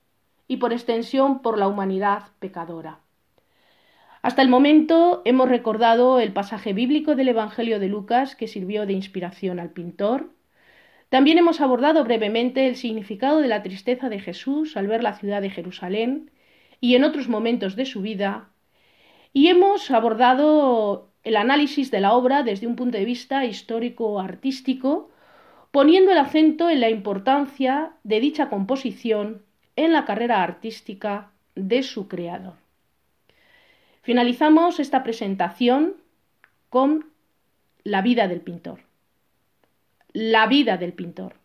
y 0.48 0.56
por 0.56 0.72
extensión 0.72 1.42
por 1.42 1.58
la 1.58 1.68
humanidad 1.68 2.28
pecadora. 2.38 3.01
Hasta 4.22 4.40
el 4.40 4.48
momento 4.48 5.20
hemos 5.24 5.48
recordado 5.48 6.20
el 6.20 6.32
pasaje 6.32 6.72
bíblico 6.72 7.16
del 7.16 7.28
Evangelio 7.28 7.80
de 7.80 7.88
Lucas 7.88 8.36
que 8.36 8.46
sirvió 8.46 8.86
de 8.86 8.92
inspiración 8.92 9.58
al 9.58 9.70
pintor. 9.70 10.30
También 11.08 11.38
hemos 11.38 11.60
abordado 11.60 12.04
brevemente 12.04 12.68
el 12.68 12.76
significado 12.76 13.40
de 13.40 13.48
la 13.48 13.64
tristeza 13.64 14.08
de 14.08 14.20
Jesús 14.20 14.76
al 14.76 14.86
ver 14.86 15.02
la 15.02 15.14
ciudad 15.14 15.42
de 15.42 15.50
Jerusalén 15.50 16.30
y 16.80 16.94
en 16.94 17.02
otros 17.02 17.28
momentos 17.28 17.74
de 17.74 17.84
su 17.84 18.00
vida. 18.00 18.50
Y 19.32 19.48
hemos 19.48 19.90
abordado 19.90 21.10
el 21.24 21.36
análisis 21.36 21.90
de 21.90 22.00
la 22.00 22.12
obra 22.12 22.44
desde 22.44 22.68
un 22.68 22.76
punto 22.76 22.98
de 22.98 23.04
vista 23.04 23.44
histórico-artístico, 23.44 25.10
poniendo 25.72 26.12
el 26.12 26.18
acento 26.18 26.70
en 26.70 26.80
la 26.80 26.90
importancia 26.90 27.94
de 28.04 28.20
dicha 28.20 28.48
composición 28.50 29.42
en 29.74 29.92
la 29.92 30.04
carrera 30.04 30.44
artística 30.44 31.32
de 31.56 31.82
su 31.82 32.06
creador. 32.06 32.61
Finalizamos 34.02 34.80
esta 34.80 35.04
presentación 35.04 35.94
con 36.70 37.06
la 37.84 38.02
vida 38.02 38.26
del 38.26 38.40
pintor. 38.40 38.80
La 40.12 40.48
vida 40.48 40.76
del 40.76 40.92
pintor. 40.92 41.36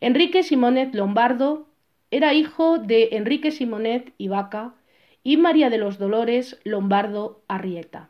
Enrique 0.00 0.42
Simonet 0.42 0.92
Lombardo 0.94 1.68
era 2.10 2.34
hijo 2.34 2.78
de 2.78 3.10
Enrique 3.12 3.52
Simonet 3.52 4.12
y 4.18 4.26
Vaca 4.26 4.74
y 5.22 5.36
María 5.36 5.70
de 5.70 5.78
los 5.78 5.98
Dolores 5.98 6.58
Lombardo 6.64 7.42
Arrieta, 7.46 8.08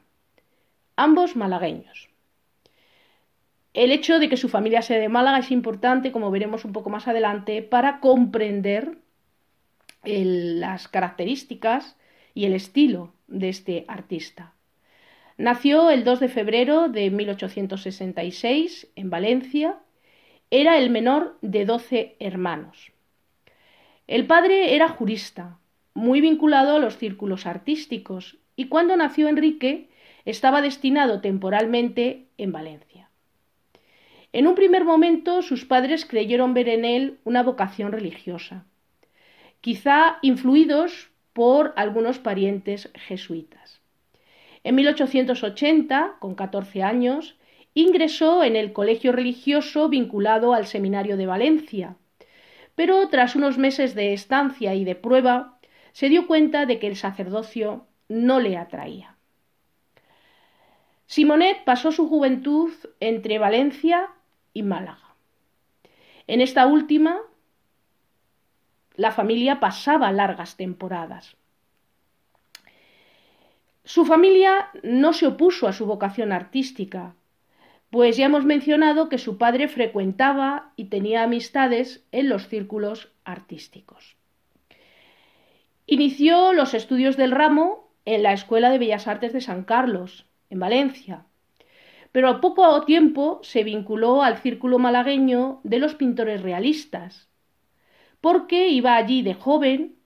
ambos 0.97 1.37
malagueños. 1.37 2.09
El 3.75 3.93
hecho 3.93 4.18
de 4.18 4.31
que 4.31 4.39
su 4.39 4.49
familia 4.49 4.81
sea 4.81 4.99
de 4.99 5.11
Málaga 5.11 5.39
es 5.39 5.51
importante, 5.51 6.11
como 6.11 6.31
veremos 6.31 6.64
un 6.64 6.73
poco 6.73 6.89
más 6.89 7.07
adelante, 7.07 7.62
para 7.62 8.01
comprender 8.01 8.97
el, 10.05 10.61
las 10.61 10.89
características 10.89 11.97
y 12.35 12.45
el 12.45 12.55
estilo 12.55 13.12
de 13.26 13.49
este 13.49 13.85
artista. 13.89 14.55
Nació 15.39 15.91
el 15.91 16.05
2 16.05 16.20
de 16.20 16.28
febrero 16.28 16.89
de 16.89 17.11
1866 17.11 18.89
en 18.97 19.11
Valencia. 19.11 19.78
Era 20.51 20.78
el 20.78 20.91
menor 20.91 21.39
de 21.41 21.64
12 21.64 22.16
hermanos. 22.18 22.93
El 24.07 24.26
padre 24.26 24.74
era 24.74 24.89
jurista, 24.89 25.59
muy 25.95 26.20
vinculado 26.20 26.76
a 26.76 26.78
los 26.78 26.99
círculos 26.99 27.47
artísticos, 27.47 28.37
y 28.57 28.68
cuando 28.68 28.97
nació 28.97 29.28
Enrique 29.28 29.89
estaba 30.24 30.61
destinado 30.61 31.20
temporalmente 31.20 32.26
en 32.39 32.53
Valencia. 32.53 33.09
En 34.33 34.47
un 34.47 34.55
primer 34.55 34.85
momento 34.85 35.43
sus 35.43 35.64
padres 35.64 36.05
creyeron 36.05 36.55
ver 36.55 36.68
en 36.68 36.85
él 36.85 37.18
una 37.24 37.43
vocación 37.43 37.93
religiosa, 37.93 38.64
quizá 39.61 40.18
influidos 40.22 41.12
por 41.33 41.72
algunos 41.76 42.18
parientes 42.18 42.91
jesuitas. 42.95 43.80
En 44.64 44.74
1880, 44.76 46.16
con 46.20 46.35
14 46.35 46.83
años, 46.83 47.37
ingresó 47.74 48.45
en 48.45 48.57
el 48.57 48.72
colegio 48.72 49.12
religioso 49.12 49.89
vinculado 49.89 50.53
al 50.53 50.66
Seminario 50.66 51.16
de 51.16 51.26
Valencia, 51.26 51.97
pero 52.74 53.09
tras 53.09 53.35
unos 53.35 53.59
meses 53.59 53.95
de 53.95 54.12
estancia 54.12 54.74
y 54.74 54.85
de 54.85 54.95
prueba, 54.95 55.59
se 55.93 56.09
dio 56.09 56.26
cuenta 56.26 56.66
de 56.66 56.78
que 56.78 56.87
el 56.87 56.97
sacerdocio 56.97 57.87
no 58.09 58.41
le 58.41 58.57
atraía. 58.57 59.16
Simonet 61.07 61.64
pasó 61.64 61.93
su 61.93 62.09
juventud 62.09 62.72
entre 63.01 63.39
Valencia 63.39 64.09
y 64.55 64.62
Málaga. 64.62 65.14
En 66.26 66.41
esta 66.41 66.66
última, 66.66 67.20
la 68.97 69.12
familia 69.12 69.61
pasaba 69.61 70.12
largas 70.12 70.57
temporadas. 70.57 71.36
Su 73.84 74.05
familia 74.05 74.68
no 74.82 75.12
se 75.12 75.26
opuso 75.26 75.66
a 75.66 75.72
su 75.72 75.86
vocación 75.86 76.32
artística, 76.32 77.14
pues 77.90 78.16
ya 78.16 78.26
hemos 78.26 78.45
mencionado 78.45 79.09
que 79.09 79.18
su 79.18 79.38
padre 79.38 79.68
frecuentaba 79.68 80.72
y 80.76 80.84
tenía 80.84 81.24
amistades 81.24 82.07
en 82.12 82.28
los 82.28 82.49
círculos 82.49 83.11
artísticos. 83.24 84.16
Inició 85.86 86.53
los 86.53 86.74
estudios 86.74 87.16
del 87.16 87.32
ramo 87.32 87.90
en 88.05 88.22
la 88.22 88.32
Escuela 88.32 88.70
de 88.70 88.78
Bellas 88.78 89.09
Artes 89.09 89.32
de 89.32 89.40
San 89.40 89.64
Carlos, 89.64 90.26
en 90.49 90.61
Valencia, 90.61 91.26
pero 92.12 92.28
a 92.28 92.40
poco 92.40 92.84
tiempo 92.84 93.40
se 93.43 93.64
vinculó 93.64 94.22
al 94.22 94.38
círculo 94.38 94.78
malagueño 94.78 95.61
de 95.64 95.78
los 95.78 95.95
pintores 95.95 96.43
realistas, 96.43 97.28
porque 98.23 98.68
iba 98.68 98.97
allí 98.97 99.20
de 99.20 99.35
joven 99.35 99.97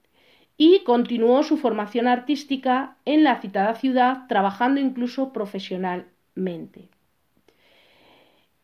y 0.57 0.83
continuó 0.83 1.43
su 1.43 1.55
formación 1.55 2.07
artística 2.07 2.97
en 3.05 3.23
la 3.23 3.39
citada 3.39 3.75
ciudad, 3.75 4.27
trabajando 4.27 4.81
incluso 4.81 5.31
profesionalmente. 5.31 6.89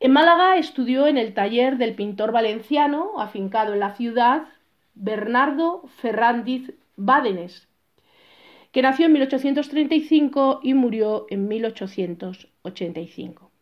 En 0.01 0.11
Málaga 0.11 0.57
estudió 0.57 1.07
en 1.07 1.17
el 1.17 1.33
taller 1.33 1.77
del 1.77 1.95
pintor 1.95 2.33
valenciano, 2.33 3.21
afincado 3.21 3.71
en 3.73 3.79
la 3.79 3.95
ciudad, 3.95 4.49
Bernardo 4.95 5.83
Ferrandiz 6.01 6.73
Bádenes, 6.97 7.69
que 8.71 8.81
nació 8.81 9.05
en 9.05 9.13
1835 9.13 10.59
y 10.63 10.73
murió 10.73 11.27
en 11.29 11.47
1885. 11.47 13.52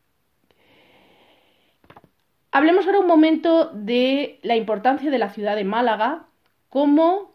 Hablemos 2.51 2.85
ahora 2.85 2.99
un 2.99 3.07
momento 3.07 3.71
de 3.73 4.39
la 4.43 4.57
importancia 4.57 5.09
de 5.09 5.17
la 5.17 5.29
ciudad 5.29 5.55
de 5.55 5.63
Málaga 5.63 6.25
como 6.69 7.33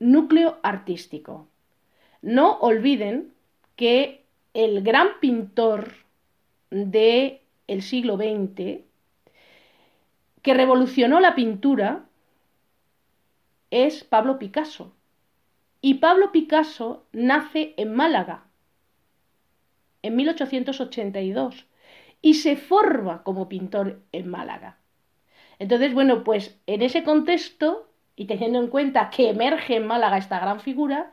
núcleo 0.00 0.58
artístico. 0.62 1.46
No 2.22 2.58
olviden 2.58 3.32
que 3.76 4.24
el 4.54 4.82
gran 4.82 5.20
pintor 5.20 5.92
de 6.70 7.42
el 7.68 7.82
siglo 7.82 8.16
XX, 8.16 8.80
que 10.42 10.54
revolucionó 10.54 11.20
la 11.20 11.34
pintura, 11.34 12.04
es 13.70 14.02
Pablo 14.02 14.38
Picasso. 14.38 14.92
Y 15.80 15.94
Pablo 15.94 16.32
Picasso 16.32 17.04
nace 17.12 17.74
en 17.76 17.94
Málaga 17.94 18.44
en 20.02 20.16
1882 20.16 21.66
y 22.22 22.34
se 22.34 22.56
forma 22.56 23.22
como 23.22 23.48
pintor 23.48 24.00
en 24.12 24.28
Málaga. 24.28 24.78
Entonces, 25.58 25.92
bueno, 25.92 26.24
pues 26.24 26.58
en 26.66 26.82
ese 26.82 27.04
contexto 27.04 27.88
y 28.16 28.26
teniendo 28.26 28.58
en 28.60 28.68
cuenta 28.68 29.10
que 29.10 29.28
emerge 29.28 29.76
en 29.76 29.86
Málaga 29.86 30.16
esta 30.16 30.40
gran 30.40 30.60
figura, 30.60 31.12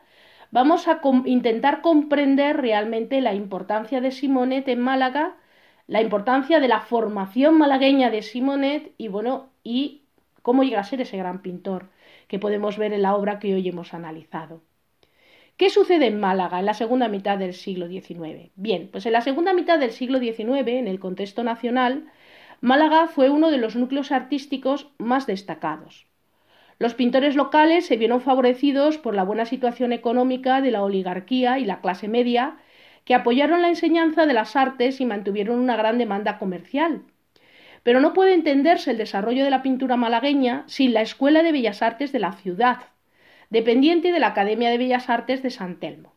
vamos 0.50 0.88
a 0.88 1.00
intentar 1.26 1.82
comprender 1.82 2.56
realmente 2.56 3.20
la 3.20 3.34
importancia 3.34 4.00
de 4.00 4.10
Simonet 4.10 4.66
en 4.68 4.80
Málaga 4.80 5.36
la 5.90 6.00
importancia 6.00 6.60
de 6.60 6.68
la 6.68 6.82
formación 6.82 7.58
malagueña 7.58 8.10
de 8.10 8.22
Simonet 8.22 8.94
y 8.96 9.08
bueno, 9.08 9.50
y 9.64 10.04
cómo 10.40 10.62
llega 10.62 10.78
a 10.78 10.84
ser 10.84 11.00
ese 11.00 11.16
gran 11.16 11.42
pintor 11.42 11.90
que 12.28 12.38
podemos 12.38 12.78
ver 12.78 12.92
en 12.92 13.02
la 13.02 13.16
obra 13.16 13.40
que 13.40 13.54
hoy 13.54 13.68
hemos 13.68 13.92
analizado. 13.92 14.62
¿Qué 15.60 15.68
sucede 15.68 16.06
en 16.06 16.18
Málaga 16.18 16.58
en 16.58 16.64
la 16.64 16.72
segunda 16.72 17.08
mitad 17.08 17.36
del 17.36 17.52
siglo 17.52 17.86
XIX? 17.86 18.50
Bien, 18.56 18.88
pues 18.90 19.04
en 19.04 19.12
la 19.12 19.20
segunda 19.20 19.52
mitad 19.52 19.78
del 19.78 19.90
siglo 19.90 20.18
XIX, 20.18 20.78
en 20.78 20.88
el 20.88 20.98
contexto 20.98 21.44
nacional, 21.44 22.06
Málaga 22.62 23.08
fue 23.08 23.28
uno 23.28 23.50
de 23.50 23.58
los 23.58 23.76
núcleos 23.76 24.10
artísticos 24.10 24.88
más 24.96 25.26
destacados. 25.26 26.06
Los 26.78 26.94
pintores 26.94 27.36
locales 27.36 27.84
se 27.84 27.98
vieron 27.98 28.22
favorecidos 28.22 28.96
por 28.96 29.14
la 29.14 29.22
buena 29.22 29.44
situación 29.44 29.92
económica 29.92 30.62
de 30.62 30.70
la 30.70 30.82
oligarquía 30.82 31.58
y 31.58 31.66
la 31.66 31.82
clase 31.82 32.08
media 32.08 32.56
que 33.04 33.14
apoyaron 33.14 33.60
la 33.60 33.68
enseñanza 33.68 34.24
de 34.24 34.32
las 34.32 34.56
artes 34.56 34.98
y 35.02 35.04
mantuvieron 35.04 35.58
una 35.58 35.76
gran 35.76 35.98
demanda 35.98 36.38
comercial. 36.38 37.02
Pero 37.82 38.00
no 38.00 38.14
puede 38.14 38.32
entenderse 38.32 38.92
el 38.92 38.96
desarrollo 38.96 39.44
de 39.44 39.50
la 39.50 39.60
pintura 39.60 39.98
malagueña 39.98 40.64
sin 40.68 40.94
la 40.94 41.02
Escuela 41.02 41.42
de 41.42 41.52
Bellas 41.52 41.82
Artes 41.82 42.12
de 42.12 42.18
la 42.18 42.32
ciudad, 42.32 42.78
dependiente 43.50 44.12
de 44.12 44.20
la 44.20 44.28
Academia 44.28 44.70
de 44.70 44.78
Bellas 44.78 45.10
Artes 45.10 45.42
de 45.42 45.50
San 45.50 45.76
Telmo. 45.80 46.14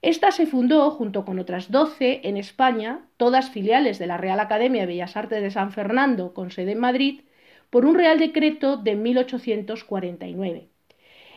Esta 0.00 0.30
se 0.30 0.46
fundó 0.46 0.90
junto 0.92 1.24
con 1.24 1.40
otras 1.40 1.72
doce 1.72 2.20
en 2.22 2.36
España, 2.36 3.00
todas 3.16 3.50
filiales 3.50 3.98
de 3.98 4.06
la 4.06 4.16
Real 4.16 4.38
Academia 4.38 4.82
de 4.82 4.86
Bellas 4.86 5.16
Artes 5.16 5.42
de 5.42 5.50
San 5.50 5.72
Fernando, 5.72 6.32
con 6.34 6.52
sede 6.52 6.72
en 6.72 6.78
Madrid, 6.78 7.22
por 7.68 7.84
un 7.84 7.96
Real 7.96 8.18
Decreto 8.18 8.76
de 8.76 8.94
1849. 8.94 10.68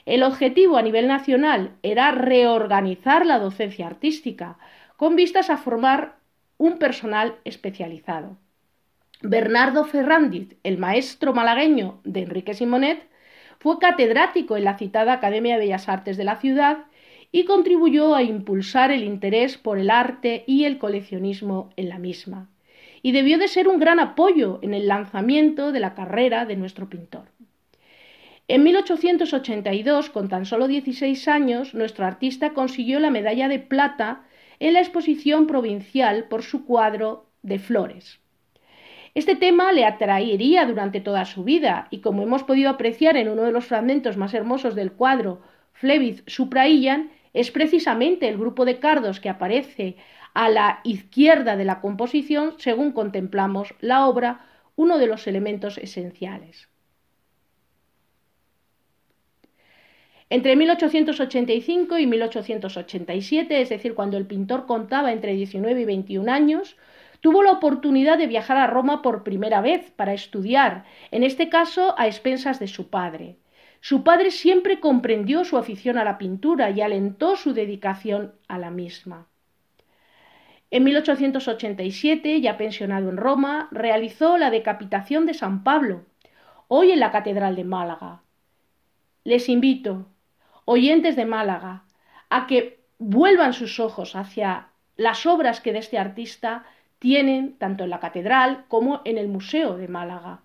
El 0.05 0.23
objetivo 0.23 0.77
a 0.77 0.81
nivel 0.81 1.07
nacional 1.07 1.71
era 1.81 2.11
reorganizar 2.11 3.25
la 3.25 3.39
docencia 3.39 3.87
artística 3.87 4.57
con 4.95 5.15
vistas 5.15 5.49
a 5.49 5.57
formar 5.57 6.15
un 6.57 6.77
personal 6.77 7.35
especializado. 7.43 8.37
Bernardo 9.23 9.85
Ferrandiz, 9.85 10.55
el 10.63 10.77
maestro 10.77 11.33
malagueño 11.33 11.99
de 12.03 12.21
Enrique 12.21 12.53
Simonet, 12.53 13.10
fue 13.61 13.77
catedrático 13.77 14.57
en 14.57 14.63
la 14.63 14.75
citada 14.75 15.13
Academia 15.13 15.53
de 15.53 15.59
Bellas 15.59 15.87
Artes 15.87 16.17
de 16.17 16.23
la 16.23 16.37
ciudad 16.37 16.85
y 17.31 17.45
contribuyó 17.45 18.15
a 18.15 18.23
impulsar 18.23 18.89
el 18.89 19.03
interés 19.03 19.59
por 19.59 19.77
el 19.77 19.91
arte 19.91 20.43
y 20.47 20.63
el 20.63 20.79
coleccionismo 20.79 21.69
en 21.75 21.87
la 21.87 21.99
misma, 21.99 22.49
y 23.03 23.11
debió 23.11 23.37
de 23.37 23.47
ser 23.47 23.67
un 23.67 23.79
gran 23.79 23.99
apoyo 23.99 24.57
en 24.63 24.73
el 24.73 24.87
lanzamiento 24.87 25.71
de 25.71 25.79
la 25.79 25.93
carrera 25.93 26.45
de 26.45 26.55
nuestro 26.55 26.89
pintor. 26.89 27.25
En 28.47 28.63
1882, 28.63 30.09
con 30.09 30.27
tan 30.27 30.47
solo 30.47 30.67
16 30.67 31.27
años, 31.27 31.75
nuestro 31.75 32.07
artista 32.07 32.53
consiguió 32.53 32.99
la 32.99 33.11
medalla 33.11 33.47
de 33.47 33.59
plata 33.59 34.23
en 34.59 34.73
la 34.73 34.79
exposición 34.79 35.45
provincial 35.45 36.23
por 36.29 36.41
su 36.41 36.65
cuadro 36.65 37.27
de 37.43 37.59
flores. 37.59 38.20
Este 39.13 39.35
tema 39.35 39.73
le 39.73 39.85
atraería 39.85 40.65
durante 40.65 41.01
toda 41.01 41.25
su 41.25 41.43
vida 41.43 41.87
y 41.89 41.99
como 41.99 42.23
hemos 42.23 42.43
podido 42.43 42.69
apreciar 42.69 43.17
en 43.17 43.27
uno 43.27 43.43
de 43.43 43.51
los 43.51 43.65
fragmentos 43.65 44.15
más 44.15 44.33
hermosos 44.33 44.73
del 44.73 44.93
cuadro 44.93 45.41
Fleviz 45.73 46.23
Supraillan, 46.27 47.11
es 47.33 47.51
precisamente 47.51 48.29
el 48.29 48.37
grupo 48.37 48.63
de 48.63 48.79
cardos 48.79 49.19
que 49.19 49.29
aparece 49.29 49.97
a 50.33 50.49
la 50.49 50.79
izquierda 50.83 51.57
de 51.57 51.65
la 51.65 51.81
composición 51.81 52.55
según 52.57 52.93
contemplamos 52.93 53.73
la 53.81 54.07
obra 54.07 54.45
uno 54.75 54.97
de 54.97 55.07
los 55.07 55.27
elementos 55.27 55.77
esenciales. 55.77 56.69
Entre 60.29 60.55
1885 60.55 61.99
y 61.99 62.07
1887, 62.07 63.61
es 63.61 63.67
decir, 63.67 63.93
cuando 63.93 64.15
el 64.15 64.25
pintor 64.25 64.65
contaba 64.65 65.11
entre 65.11 65.33
19 65.33 65.81
y 65.81 65.85
21 65.85 66.31
años, 66.31 66.77
tuvo 67.21 67.43
la 67.43 67.51
oportunidad 67.51 68.17
de 68.17 68.27
viajar 68.27 68.57
a 68.57 68.67
Roma 68.67 69.01
por 69.01 69.23
primera 69.23 69.61
vez 69.61 69.91
para 69.91 70.13
estudiar, 70.13 70.85
en 71.11 71.23
este 71.23 71.49
caso 71.49 71.95
a 71.97 72.07
expensas 72.07 72.59
de 72.59 72.67
su 72.67 72.89
padre. 72.89 73.37
Su 73.79 74.03
padre 74.03 74.31
siempre 74.31 74.79
comprendió 74.79 75.43
su 75.45 75.57
afición 75.57 75.97
a 75.97 76.03
la 76.03 76.17
pintura 76.17 76.69
y 76.69 76.81
alentó 76.81 77.35
su 77.35 77.53
dedicación 77.53 78.33
a 78.47 78.57
la 78.57 78.69
misma. 78.69 79.27
En 80.69 80.83
1887, 80.83 82.41
ya 82.41 82.57
pensionado 82.57 83.09
en 83.09 83.17
Roma, 83.17 83.67
realizó 83.71 84.37
la 84.37 84.49
decapitación 84.49 85.25
de 85.25 85.33
San 85.33 85.63
Pablo, 85.63 86.05
hoy 86.67 86.91
en 86.91 86.99
la 86.99 87.11
Catedral 87.11 87.55
de 87.55 87.65
Málaga. 87.65 88.21
Les 89.23 89.49
invito, 89.49 90.07
oyentes 90.65 91.15
de 91.15 91.25
Málaga, 91.25 91.83
a 92.29 92.47
que 92.47 92.79
vuelvan 92.99 93.53
sus 93.53 93.79
ojos 93.79 94.15
hacia 94.15 94.69
las 94.95 95.25
obras 95.25 95.59
que 95.59 95.73
de 95.73 95.79
este 95.79 95.97
artista 95.97 96.65
tienen 97.01 97.57
tanto 97.57 97.83
en 97.83 97.89
la 97.89 97.99
catedral 97.99 98.63
como 98.69 99.01
en 99.03 99.17
el 99.17 99.27
Museo 99.27 99.75
de 99.75 99.89
Málaga, 99.89 100.43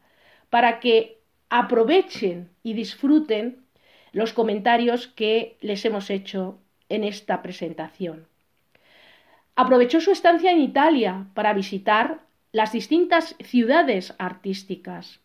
para 0.51 0.81
que 0.81 1.21
aprovechen 1.51 2.49
y 2.65 2.73
disfruten 2.73 3.65
los 4.11 4.33
comentarios 4.33 5.07
que 5.07 5.57
les 5.61 5.85
hemos 5.85 6.11
hecho 6.11 6.59
en 6.89 7.05
esta 7.05 7.43
presentación. 7.43 8.27
Aprovechó 9.55 10.01
su 10.01 10.11
estancia 10.11 10.51
en 10.51 10.61
Italia 10.61 11.27
para 11.35 11.53
visitar 11.53 12.21
las 12.53 12.73
distintas 12.73 13.37
ciudades 13.39 14.15
artísticas 14.19 15.21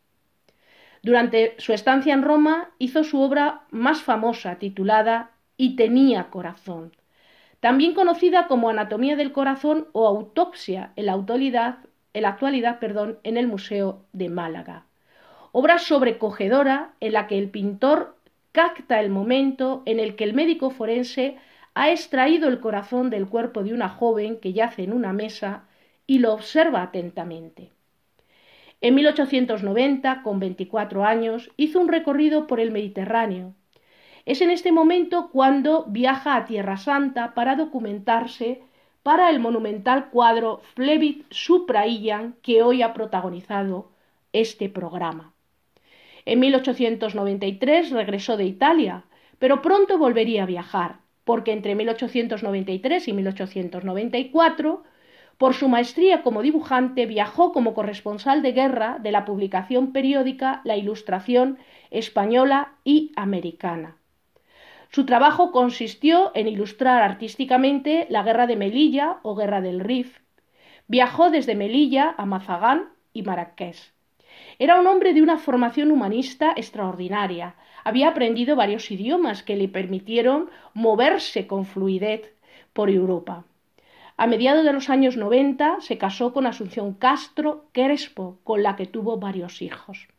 durante 1.03 1.55
su 1.57 1.73
estancia 1.73 2.13
en 2.13 2.21
Roma 2.21 2.69
hizo 2.77 3.03
su 3.03 3.21
obra 3.21 3.63
más 3.71 4.03
famosa 4.03 4.55
titulada 4.55 5.31
Y 5.57 5.75
tenía 5.75 6.29
corazón, 6.29 6.91
también 7.61 7.93
conocida 7.93 8.47
como 8.47 8.69
Anatomía 8.69 9.15
del 9.15 9.31
Corazón 9.31 9.87
o 9.93 10.07
Autopsia 10.07 10.91
en 10.97 11.05
la 11.05 11.13
autoridad 11.13 11.77
en 12.13 12.25
actualidad, 12.25 12.79
perdón, 12.79 13.19
en 13.23 13.37
el 13.37 13.47
Museo 13.47 14.03
de 14.11 14.29
Málaga. 14.29 14.85
Obra 15.53 15.79
sobrecogedora 15.79 16.93
en 16.99 17.13
la 17.13 17.27
que 17.27 17.37
el 17.37 17.49
pintor 17.49 18.17
capta 18.51 18.99
el 18.99 19.09
momento 19.09 19.81
en 19.85 19.99
el 19.99 20.15
que 20.15 20.25
el 20.25 20.33
médico 20.33 20.71
forense 20.71 21.37
ha 21.73 21.91
extraído 21.91 22.49
el 22.49 22.59
corazón 22.59 23.09
del 23.09 23.27
cuerpo 23.27 23.63
de 23.63 23.73
una 23.73 23.89
joven 23.89 24.39
que 24.39 24.53
yace 24.53 24.83
en 24.83 24.91
una 24.91 25.13
mesa 25.13 25.63
y 26.05 26.19
lo 26.19 26.33
observa 26.33 26.81
atentamente. 26.81 27.69
En 28.81 28.95
1890, 28.95 30.23
con 30.23 30.39
24 30.39 31.05
años, 31.05 31.51
hizo 31.55 31.79
un 31.79 31.87
recorrido 31.87 32.47
por 32.47 32.59
el 32.59 32.71
Mediterráneo. 32.71 33.53
Es 34.25 34.41
en 34.41 34.51
este 34.51 34.71
momento 34.71 35.29
cuando 35.31 35.85
viaja 35.87 36.35
a 36.35 36.45
Tierra 36.45 36.77
Santa 36.77 37.33
para 37.33 37.55
documentarse 37.55 38.61
para 39.01 39.31
el 39.31 39.39
monumental 39.39 40.09
cuadro 40.09 40.61
Flevit 40.75 41.25
Supraillan 41.31 42.35
que 42.43 42.61
hoy 42.61 42.83
ha 42.83 42.93
protagonizado 42.93 43.89
este 44.31 44.69
programa. 44.69 45.33
En 46.25 46.39
1893 46.39 47.89
regresó 47.89 48.37
de 48.37 48.45
Italia, 48.45 49.05
pero 49.39 49.63
pronto 49.63 49.97
volvería 49.97 50.43
a 50.43 50.45
viajar, 50.45 50.97
porque 51.23 51.51
entre 51.51 51.73
1893 51.73 53.07
y 53.07 53.13
1894 53.13 54.83
por 55.39 55.55
su 55.55 55.67
maestría 55.67 56.21
como 56.21 56.43
dibujante 56.43 57.07
viajó 57.07 57.51
como 57.51 57.73
corresponsal 57.73 58.43
de 58.43 58.51
guerra 58.51 58.99
de 59.01 59.11
la 59.11 59.25
publicación 59.25 59.91
periódica 59.91 60.61
La 60.63 60.77
Ilustración 60.77 61.57
española 61.89 62.73
y 62.83 63.11
americana. 63.15 63.97
Su 64.91 65.05
trabajo 65.05 65.53
consistió 65.53 66.31
en 66.35 66.49
ilustrar 66.49 67.01
artísticamente 67.01 68.07
la 68.09 68.23
guerra 68.23 68.45
de 68.45 68.57
Melilla 68.57 69.19
o 69.23 69.35
guerra 69.35 69.61
del 69.61 69.79
Rif. 69.79 70.19
Viajó 70.87 71.29
desde 71.29 71.55
Melilla 71.55 72.13
a 72.17 72.25
Mazagán 72.25 72.89
y 73.13 73.23
Marrakech. 73.23 73.93
Era 74.59 74.77
un 74.81 74.87
hombre 74.87 75.13
de 75.13 75.21
una 75.21 75.37
formación 75.37 75.91
humanista 75.91 76.51
extraordinaria. 76.57 77.55
Había 77.85 78.09
aprendido 78.09 78.57
varios 78.57 78.91
idiomas 78.91 79.43
que 79.43 79.55
le 79.55 79.69
permitieron 79.69 80.49
moverse 80.73 81.47
con 81.47 81.65
fluidez 81.65 82.33
por 82.73 82.89
Europa. 82.89 83.45
A 84.17 84.27
mediados 84.27 84.65
de 84.65 84.73
los 84.73 84.89
años 84.89 85.15
90 85.15 85.77
se 85.79 85.97
casó 85.97 86.33
con 86.33 86.45
Asunción 86.45 86.95
Castro 86.95 87.63
Crespo, 87.71 88.39
con 88.43 88.61
la 88.61 88.75
que 88.75 88.87
tuvo 88.87 89.17
varios 89.17 89.61
hijos. 89.61 90.09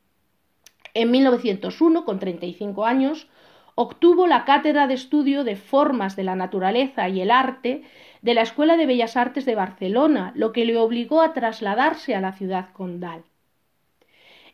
En 0.94 1.10
1901, 1.10 2.06
con 2.06 2.18
35 2.18 2.86
años, 2.86 3.28
obtuvo 3.74 4.26
la 4.26 4.44
cátedra 4.44 4.86
de 4.86 4.94
estudio 4.94 5.44
de 5.44 5.56
formas 5.56 6.16
de 6.16 6.24
la 6.24 6.36
naturaleza 6.36 7.08
y 7.08 7.20
el 7.20 7.30
arte 7.30 7.82
de 8.20 8.34
la 8.34 8.42
Escuela 8.42 8.76
de 8.76 8.86
Bellas 8.86 9.16
Artes 9.16 9.44
de 9.44 9.54
Barcelona, 9.54 10.32
lo 10.34 10.52
que 10.52 10.64
le 10.64 10.76
obligó 10.76 11.22
a 11.22 11.32
trasladarse 11.32 12.14
a 12.14 12.20
la 12.20 12.32
ciudad 12.32 12.72
condal. 12.72 13.24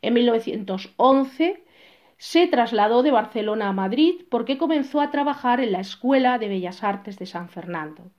En 0.01 0.15
1911 0.15 1.65
se 2.17 2.47
trasladó 2.47 3.03
de 3.03 3.11
Barcelona 3.11 3.69
a 3.69 3.73
Madrid 3.73 4.23
porque 4.31 4.59
comenzó 4.59 5.01
a 5.01 5.11
trabajar 5.11 5.61
en 5.61 5.73
la 5.73 5.81
Escuela 5.81 6.39
de 6.39 6.49
Bellas 6.49 6.83
Artes 6.83 7.19
de 7.19 7.27
San 7.27 7.49
Fernando. 7.49 8.11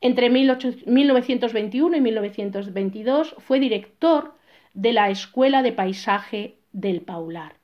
Entre 0.00 0.30
1921 0.30 1.96
y 1.96 2.00
1922 2.00 3.34
fue 3.38 3.60
director 3.60 4.34
de 4.74 4.92
la 4.92 5.10
Escuela 5.10 5.62
de 5.62 5.72
Paisaje 5.72 6.58
del 6.72 7.00
Paular. 7.00 7.55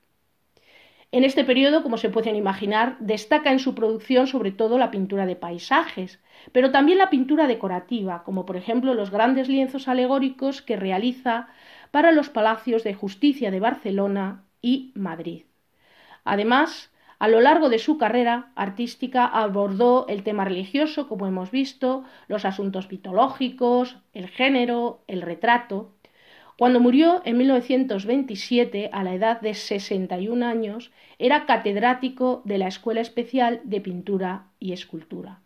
En 1.13 1.23
este 1.23 1.43
periodo, 1.43 1.83
como 1.83 1.97
se 1.97 2.09
pueden 2.09 2.35
imaginar, 2.35 2.97
destaca 2.99 3.51
en 3.51 3.59
su 3.59 3.75
producción 3.75 4.25
sobre 4.25 4.51
todo 4.51 4.79
la 4.79 4.89
pintura 4.89 5.27
de 5.27 5.35
paisajes, 5.35 6.19
pero 6.51 6.71
también 6.71 6.97
la 6.97 7.11
pintura 7.11 7.45
decorativa, 7.45 8.23
como 8.23 8.47
por 8.47 8.57
ejemplo 8.57 8.95
los 8.95 9.11
grandes 9.11 9.47
lienzos 9.47 9.87
alegóricos 9.87 10.63
que 10.63 10.75
realiza 10.75 11.49
para 11.91 12.11
los 12.11 12.29
palacios 12.29 12.83
de 12.83 12.95
justicia 12.95 13.51
de 13.51 13.59
Barcelona 13.59 14.43
y 14.59 14.91
Madrid. 14.95 15.43
Además, 16.23 16.91
a 17.19 17.27
lo 17.27 17.41
largo 17.41 17.69
de 17.69 17.77
su 17.77 17.99
carrera 17.99 18.51
artística 18.55 19.27
abordó 19.27 20.07
el 20.09 20.23
tema 20.23 20.45
religioso, 20.45 21.07
como 21.07 21.27
hemos 21.27 21.51
visto, 21.51 22.05
los 22.27 22.43
asuntos 22.43 22.89
mitológicos, 22.89 23.97
el 24.13 24.29
género, 24.29 25.03
el 25.05 25.21
retrato. 25.21 25.91
Cuando 26.57 26.79
murió 26.79 27.21
en 27.25 27.37
1927, 27.37 28.89
a 28.93 29.03
la 29.03 29.13
edad 29.15 29.41
de 29.41 29.53
61 29.53 30.45
años, 30.45 30.91
era 31.17 31.45
catedrático 31.45 32.41
de 32.45 32.59
la 32.59 32.67
Escuela 32.67 33.01
Especial 33.01 33.61
de 33.63 33.81
Pintura 33.81 34.47
y 34.59 34.73
Escultura. 34.73 35.41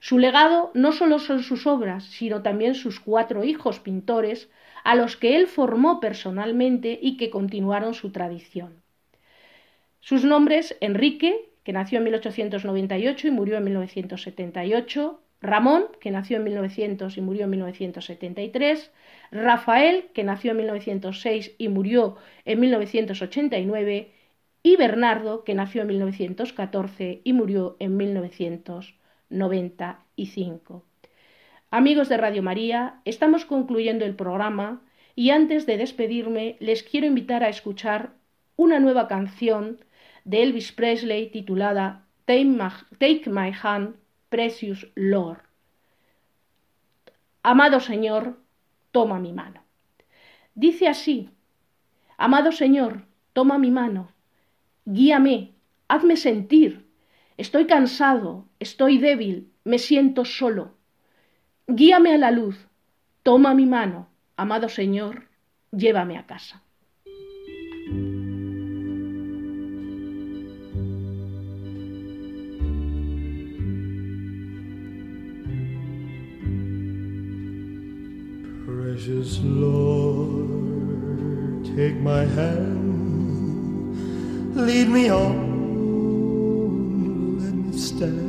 Su 0.00 0.18
legado 0.18 0.70
no 0.74 0.92
solo 0.92 1.18
son 1.18 1.42
sus 1.42 1.66
obras, 1.66 2.04
sino 2.04 2.42
también 2.42 2.74
sus 2.74 3.00
cuatro 3.00 3.42
hijos 3.42 3.80
pintores, 3.80 4.50
a 4.84 4.94
los 4.94 5.16
que 5.16 5.36
él 5.36 5.46
formó 5.46 5.98
personalmente 5.98 6.98
y 7.00 7.16
que 7.16 7.30
continuaron 7.30 7.94
su 7.94 8.10
tradición. 8.10 8.82
Sus 10.00 10.24
nombres, 10.24 10.76
Enrique, 10.80 11.50
que 11.64 11.72
nació 11.72 11.98
en 11.98 12.04
1898 12.04 13.28
y 13.28 13.30
murió 13.30 13.56
en 13.56 13.64
1978, 13.64 15.20
Ramón, 15.40 15.86
que 16.00 16.10
nació 16.10 16.38
en 16.38 16.44
1900 16.44 17.16
y 17.16 17.20
murió 17.20 17.44
en 17.44 17.50
1973, 17.50 18.90
Rafael, 19.30 20.08
que 20.12 20.24
nació 20.24 20.50
en 20.50 20.56
1906 20.58 21.54
y 21.58 21.68
murió 21.68 22.16
en 22.44 22.58
1989, 22.60 24.12
y 24.62 24.76
Bernardo, 24.76 25.44
que 25.44 25.54
nació 25.54 25.82
en 25.82 25.88
1914 25.88 27.20
y 27.22 27.32
murió 27.32 27.76
en 27.78 27.96
1995. 27.96 30.84
Amigos 31.70 32.08
de 32.08 32.16
Radio 32.16 32.42
María, 32.42 33.00
estamos 33.04 33.44
concluyendo 33.44 34.04
el 34.04 34.16
programa 34.16 34.82
y 35.14 35.30
antes 35.30 35.66
de 35.66 35.76
despedirme 35.76 36.56
les 36.60 36.82
quiero 36.82 37.06
invitar 37.06 37.44
a 37.44 37.48
escuchar 37.48 38.14
una 38.56 38.80
nueva 38.80 39.06
canción 39.06 39.78
de 40.24 40.42
Elvis 40.42 40.72
Presley 40.72 41.30
titulada 41.30 42.04
Take 42.24 43.30
My 43.30 43.52
Hand, 43.62 43.94
Precious 44.28 44.86
Lord. 44.94 45.40
Amado 47.42 47.80
Señor, 47.80 48.38
toma 48.92 49.18
mi 49.18 49.32
mano. 49.32 49.62
Dice 50.54 50.88
así, 50.88 51.30
Amado 52.16 52.50
Señor, 52.50 53.06
toma 53.32 53.58
mi 53.58 53.70
mano, 53.70 54.12
guíame, 54.84 55.52
hazme 55.86 56.16
sentir, 56.16 56.84
estoy 57.36 57.66
cansado, 57.66 58.48
estoy 58.58 58.98
débil, 58.98 59.52
me 59.62 59.78
siento 59.78 60.24
solo. 60.24 60.74
Guíame 61.68 62.12
a 62.12 62.18
la 62.18 62.32
luz, 62.32 62.66
toma 63.22 63.54
mi 63.54 63.66
mano, 63.66 64.08
amado 64.36 64.68
Señor, 64.68 65.28
llévame 65.70 66.18
a 66.18 66.26
casa. 66.26 66.64
Precious 78.98 79.38
Lord, 79.44 80.48
take 81.76 81.94
my 82.00 82.24
hand, 82.24 83.94
lead 84.56 84.88
me 84.88 85.08
on, 85.08 85.38
let 87.38 87.54
me 87.54 87.78
stand. 87.78 88.27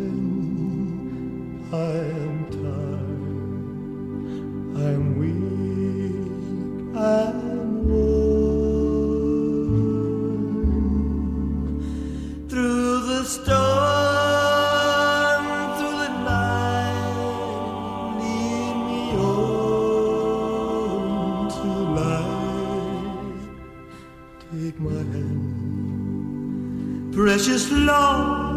Precious 27.12 27.70
Lord, 27.70 28.49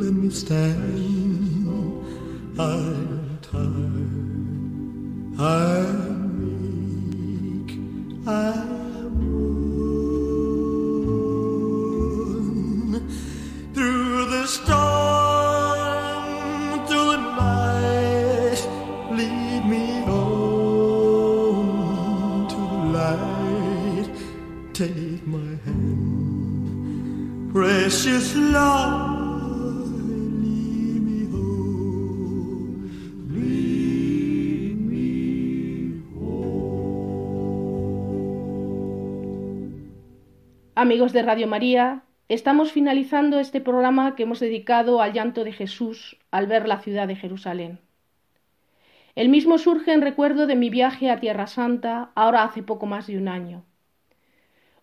let 0.01 0.13
me 0.13 0.29
stand. 0.29 0.99
I'm 2.59 3.14
Amigos 40.85 41.13
de 41.13 41.23
Radio 41.23 41.47
María, 41.47 42.03
estamos 42.29 42.71
finalizando 42.71 43.39
este 43.39 43.59
programa 43.59 44.15
que 44.15 44.21
hemos 44.21 44.39
dedicado 44.39 45.01
al 45.01 45.13
llanto 45.13 45.43
de 45.43 45.51
Jesús 45.51 46.19
al 46.29 46.45
ver 46.45 46.67
la 46.67 46.77
ciudad 46.77 47.07
de 47.07 47.15
Jerusalén. 47.15 47.79
El 49.15 49.29
mismo 49.29 49.57
surge 49.57 49.93
en 49.93 50.03
recuerdo 50.03 50.45
de 50.45 50.55
mi 50.55 50.69
viaje 50.69 51.09
a 51.09 51.19
Tierra 51.19 51.47
Santa, 51.47 52.11
ahora 52.13 52.43
hace 52.43 52.61
poco 52.61 52.85
más 52.85 53.07
de 53.07 53.17
un 53.17 53.27
año. 53.27 53.63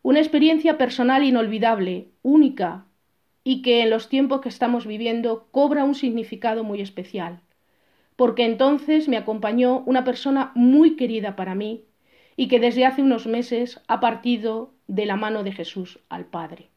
Una 0.02 0.18
experiencia 0.18 0.76
personal 0.76 1.22
inolvidable, 1.22 2.08
única, 2.22 2.86
y 3.44 3.62
que 3.62 3.82
en 3.82 3.90
los 3.90 4.08
tiempos 4.08 4.40
que 4.40 4.48
estamos 4.48 4.88
viviendo 4.88 5.46
cobra 5.52 5.84
un 5.84 5.94
significado 5.94 6.64
muy 6.64 6.80
especial, 6.80 7.42
porque 8.16 8.44
entonces 8.44 9.06
me 9.06 9.18
acompañó 9.18 9.84
una 9.86 10.02
persona 10.02 10.50
muy 10.56 10.96
querida 10.96 11.36
para 11.36 11.54
mí 11.54 11.84
y 12.36 12.48
que 12.48 12.60
desde 12.60 12.86
hace 12.86 13.02
unos 13.02 13.26
meses 13.26 13.80
ha 13.88 14.00
partido 14.00 14.72
de 14.86 15.06
la 15.06 15.16
mano 15.16 15.42
de 15.42 15.52
Jesús 15.52 15.98
al 16.08 16.24
Padre. 16.24 16.68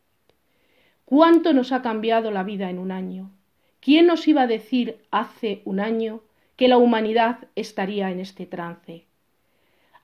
¿Cuánto 1.05 1.53
nos 1.53 1.71
ha 1.71 1.81
cambiado 1.81 2.31
la 2.31 2.43
vida 2.43 2.69
en 2.69 2.79
un 2.79 2.91
año? 2.91 3.31
¿Quién 3.79 4.07
nos 4.07 4.27
iba 4.27 4.43
a 4.43 4.47
decir 4.47 4.97
hace 5.11 5.61
un 5.65 5.79
año 5.79 6.21
que 6.55 6.67
la 6.67 6.77
humanidad 6.77 7.47
estaría 7.55 8.09
en 8.09 8.19
este 8.19 8.45
trance? 8.45 9.05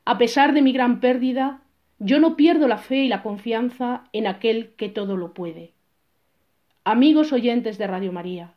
A 0.06 0.18
pesar 0.18 0.54
de 0.54 0.62
mi 0.62 0.72
gran 0.72 1.00
pérdida, 1.00 1.62
yo 2.00 2.20
no 2.20 2.36
pierdo 2.36 2.68
la 2.68 2.78
fe 2.78 2.98
y 2.98 3.08
la 3.08 3.24
confianza 3.24 4.06
en 4.14 4.28
aquel 4.28 4.74
que 4.76 4.90
todo 4.90 5.18
lo 5.18 5.34
puede. 5.34 5.72
Amigos 6.84 7.32
oyentes 7.32 7.78
de 7.78 7.88
Radio 7.88 8.12
María, 8.12 8.54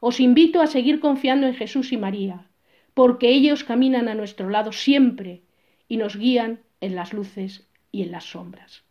os 0.00 0.20
invito 0.20 0.60
a 0.60 0.66
seguir 0.66 1.00
confiando 1.00 1.46
en 1.46 1.54
Jesús 1.54 1.92
y 1.92 1.96
María, 1.96 2.46
porque 2.92 3.30
ellos 3.30 3.64
caminan 3.64 4.08
a 4.08 4.14
nuestro 4.14 4.50
lado 4.50 4.72
siempre 4.72 5.40
y 5.88 5.96
nos 5.96 6.16
guían 6.16 6.60
en 6.80 6.94
las 6.94 7.12
luces 7.12 7.66
y 7.92 8.02
en 8.02 8.12
las 8.12 8.24
sombras. 8.24 8.82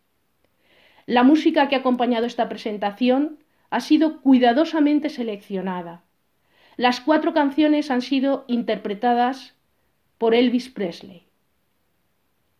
La 1.06 1.22
música 1.22 1.68
que 1.68 1.76
ha 1.76 1.80
acompañado 1.80 2.26
esta 2.26 2.48
presentación 2.48 3.38
ha 3.70 3.80
sido 3.80 4.20
cuidadosamente 4.20 5.10
seleccionada. 5.10 6.02
Las 6.76 7.00
cuatro 7.00 7.34
canciones 7.34 7.90
han 7.90 8.02
sido 8.02 8.44
interpretadas 8.48 9.54
por 10.18 10.34
Elvis 10.34 10.68
Presley. 10.68 11.24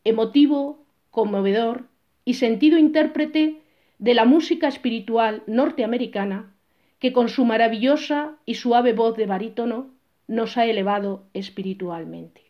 Emotivo, 0.04 0.84
conmovedor 1.10 1.88
y 2.24 2.34
sentido 2.34 2.78
intérprete 2.78 3.62
de 3.98 4.14
la 4.14 4.24
música 4.24 4.68
espiritual 4.68 5.42
norteamericana 5.46 6.52
que 6.98 7.12
con 7.12 7.28
su 7.28 7.44
maravillosa 7.44 8.36
y 8.44 8.54
suave 8.54 8.92
voz 8.92 9.16
de 9.16 9.26
barítono 9.26 9.90
nos 10.26 10.56
ha 10.56 10.66
elevado 10.66 11.26
espiritualmente. 11.34 12.43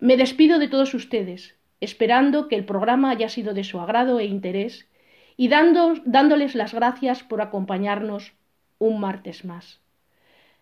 Me 0.00 0.16
despido 0.16 0.58
de 0.58 0.68
todos 0.68 0.94
ustedes, 0.94 1.56
esperando 1.80 2.48
que 2.48 2.56
el 2.56 2.64
programa 2.64 3.10
haya 3.10 3.28
sido 3.28 3.52
de 3.52 3.64
su 3.64 3.80
agrado 3.80 4.18
e 4.18 4.24
interés 4.24 4.88
y 5.36 5.48
dándoles 5.48 6.54
las 6.54 6.74
gracias 6.74 7.22
por 7.22 7.42
acompañarnos 7.42 8.32
un 8.78 8.98
martes 8.98 9.44
más. 9.44 9.80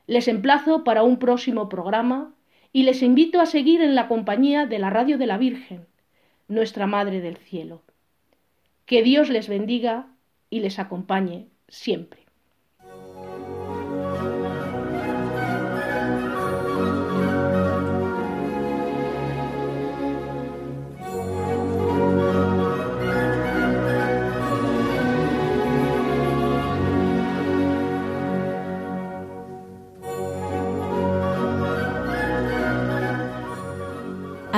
Les 0.09 0.27
emplazo 0.27 0.85
para 0.85 1.05
un 1.05 1.19
próximo 1.19 1.69
programa 1.69 2.35
y 2.73 2.83
les 2.83 3.03
invito 3.03 3.41
a 3.41 3.47
seguir 3.47 3.81
en 3.81 3.95
la 3.95 4.09
compañía 4.09 4.67
de 4.67 4.79
la 4.81 4.91
Radio 4.91 5.19
de 5.19 5.27
la 5.27 5.39
Virgen, 5.39 5.87
nuestra 6.49 6.87
Madre 6.87 7.21
del 7.21 7.37
Cielo. 7.37 7.83
Que 8.87 9.03
Dios 9.03 9.31
les 9.31 9.49
bendiga 9.49 10.07
y 10.51 10.61
les 10.61 10.79
acompañe 10.79 11.47
siempre. 11.69 12.28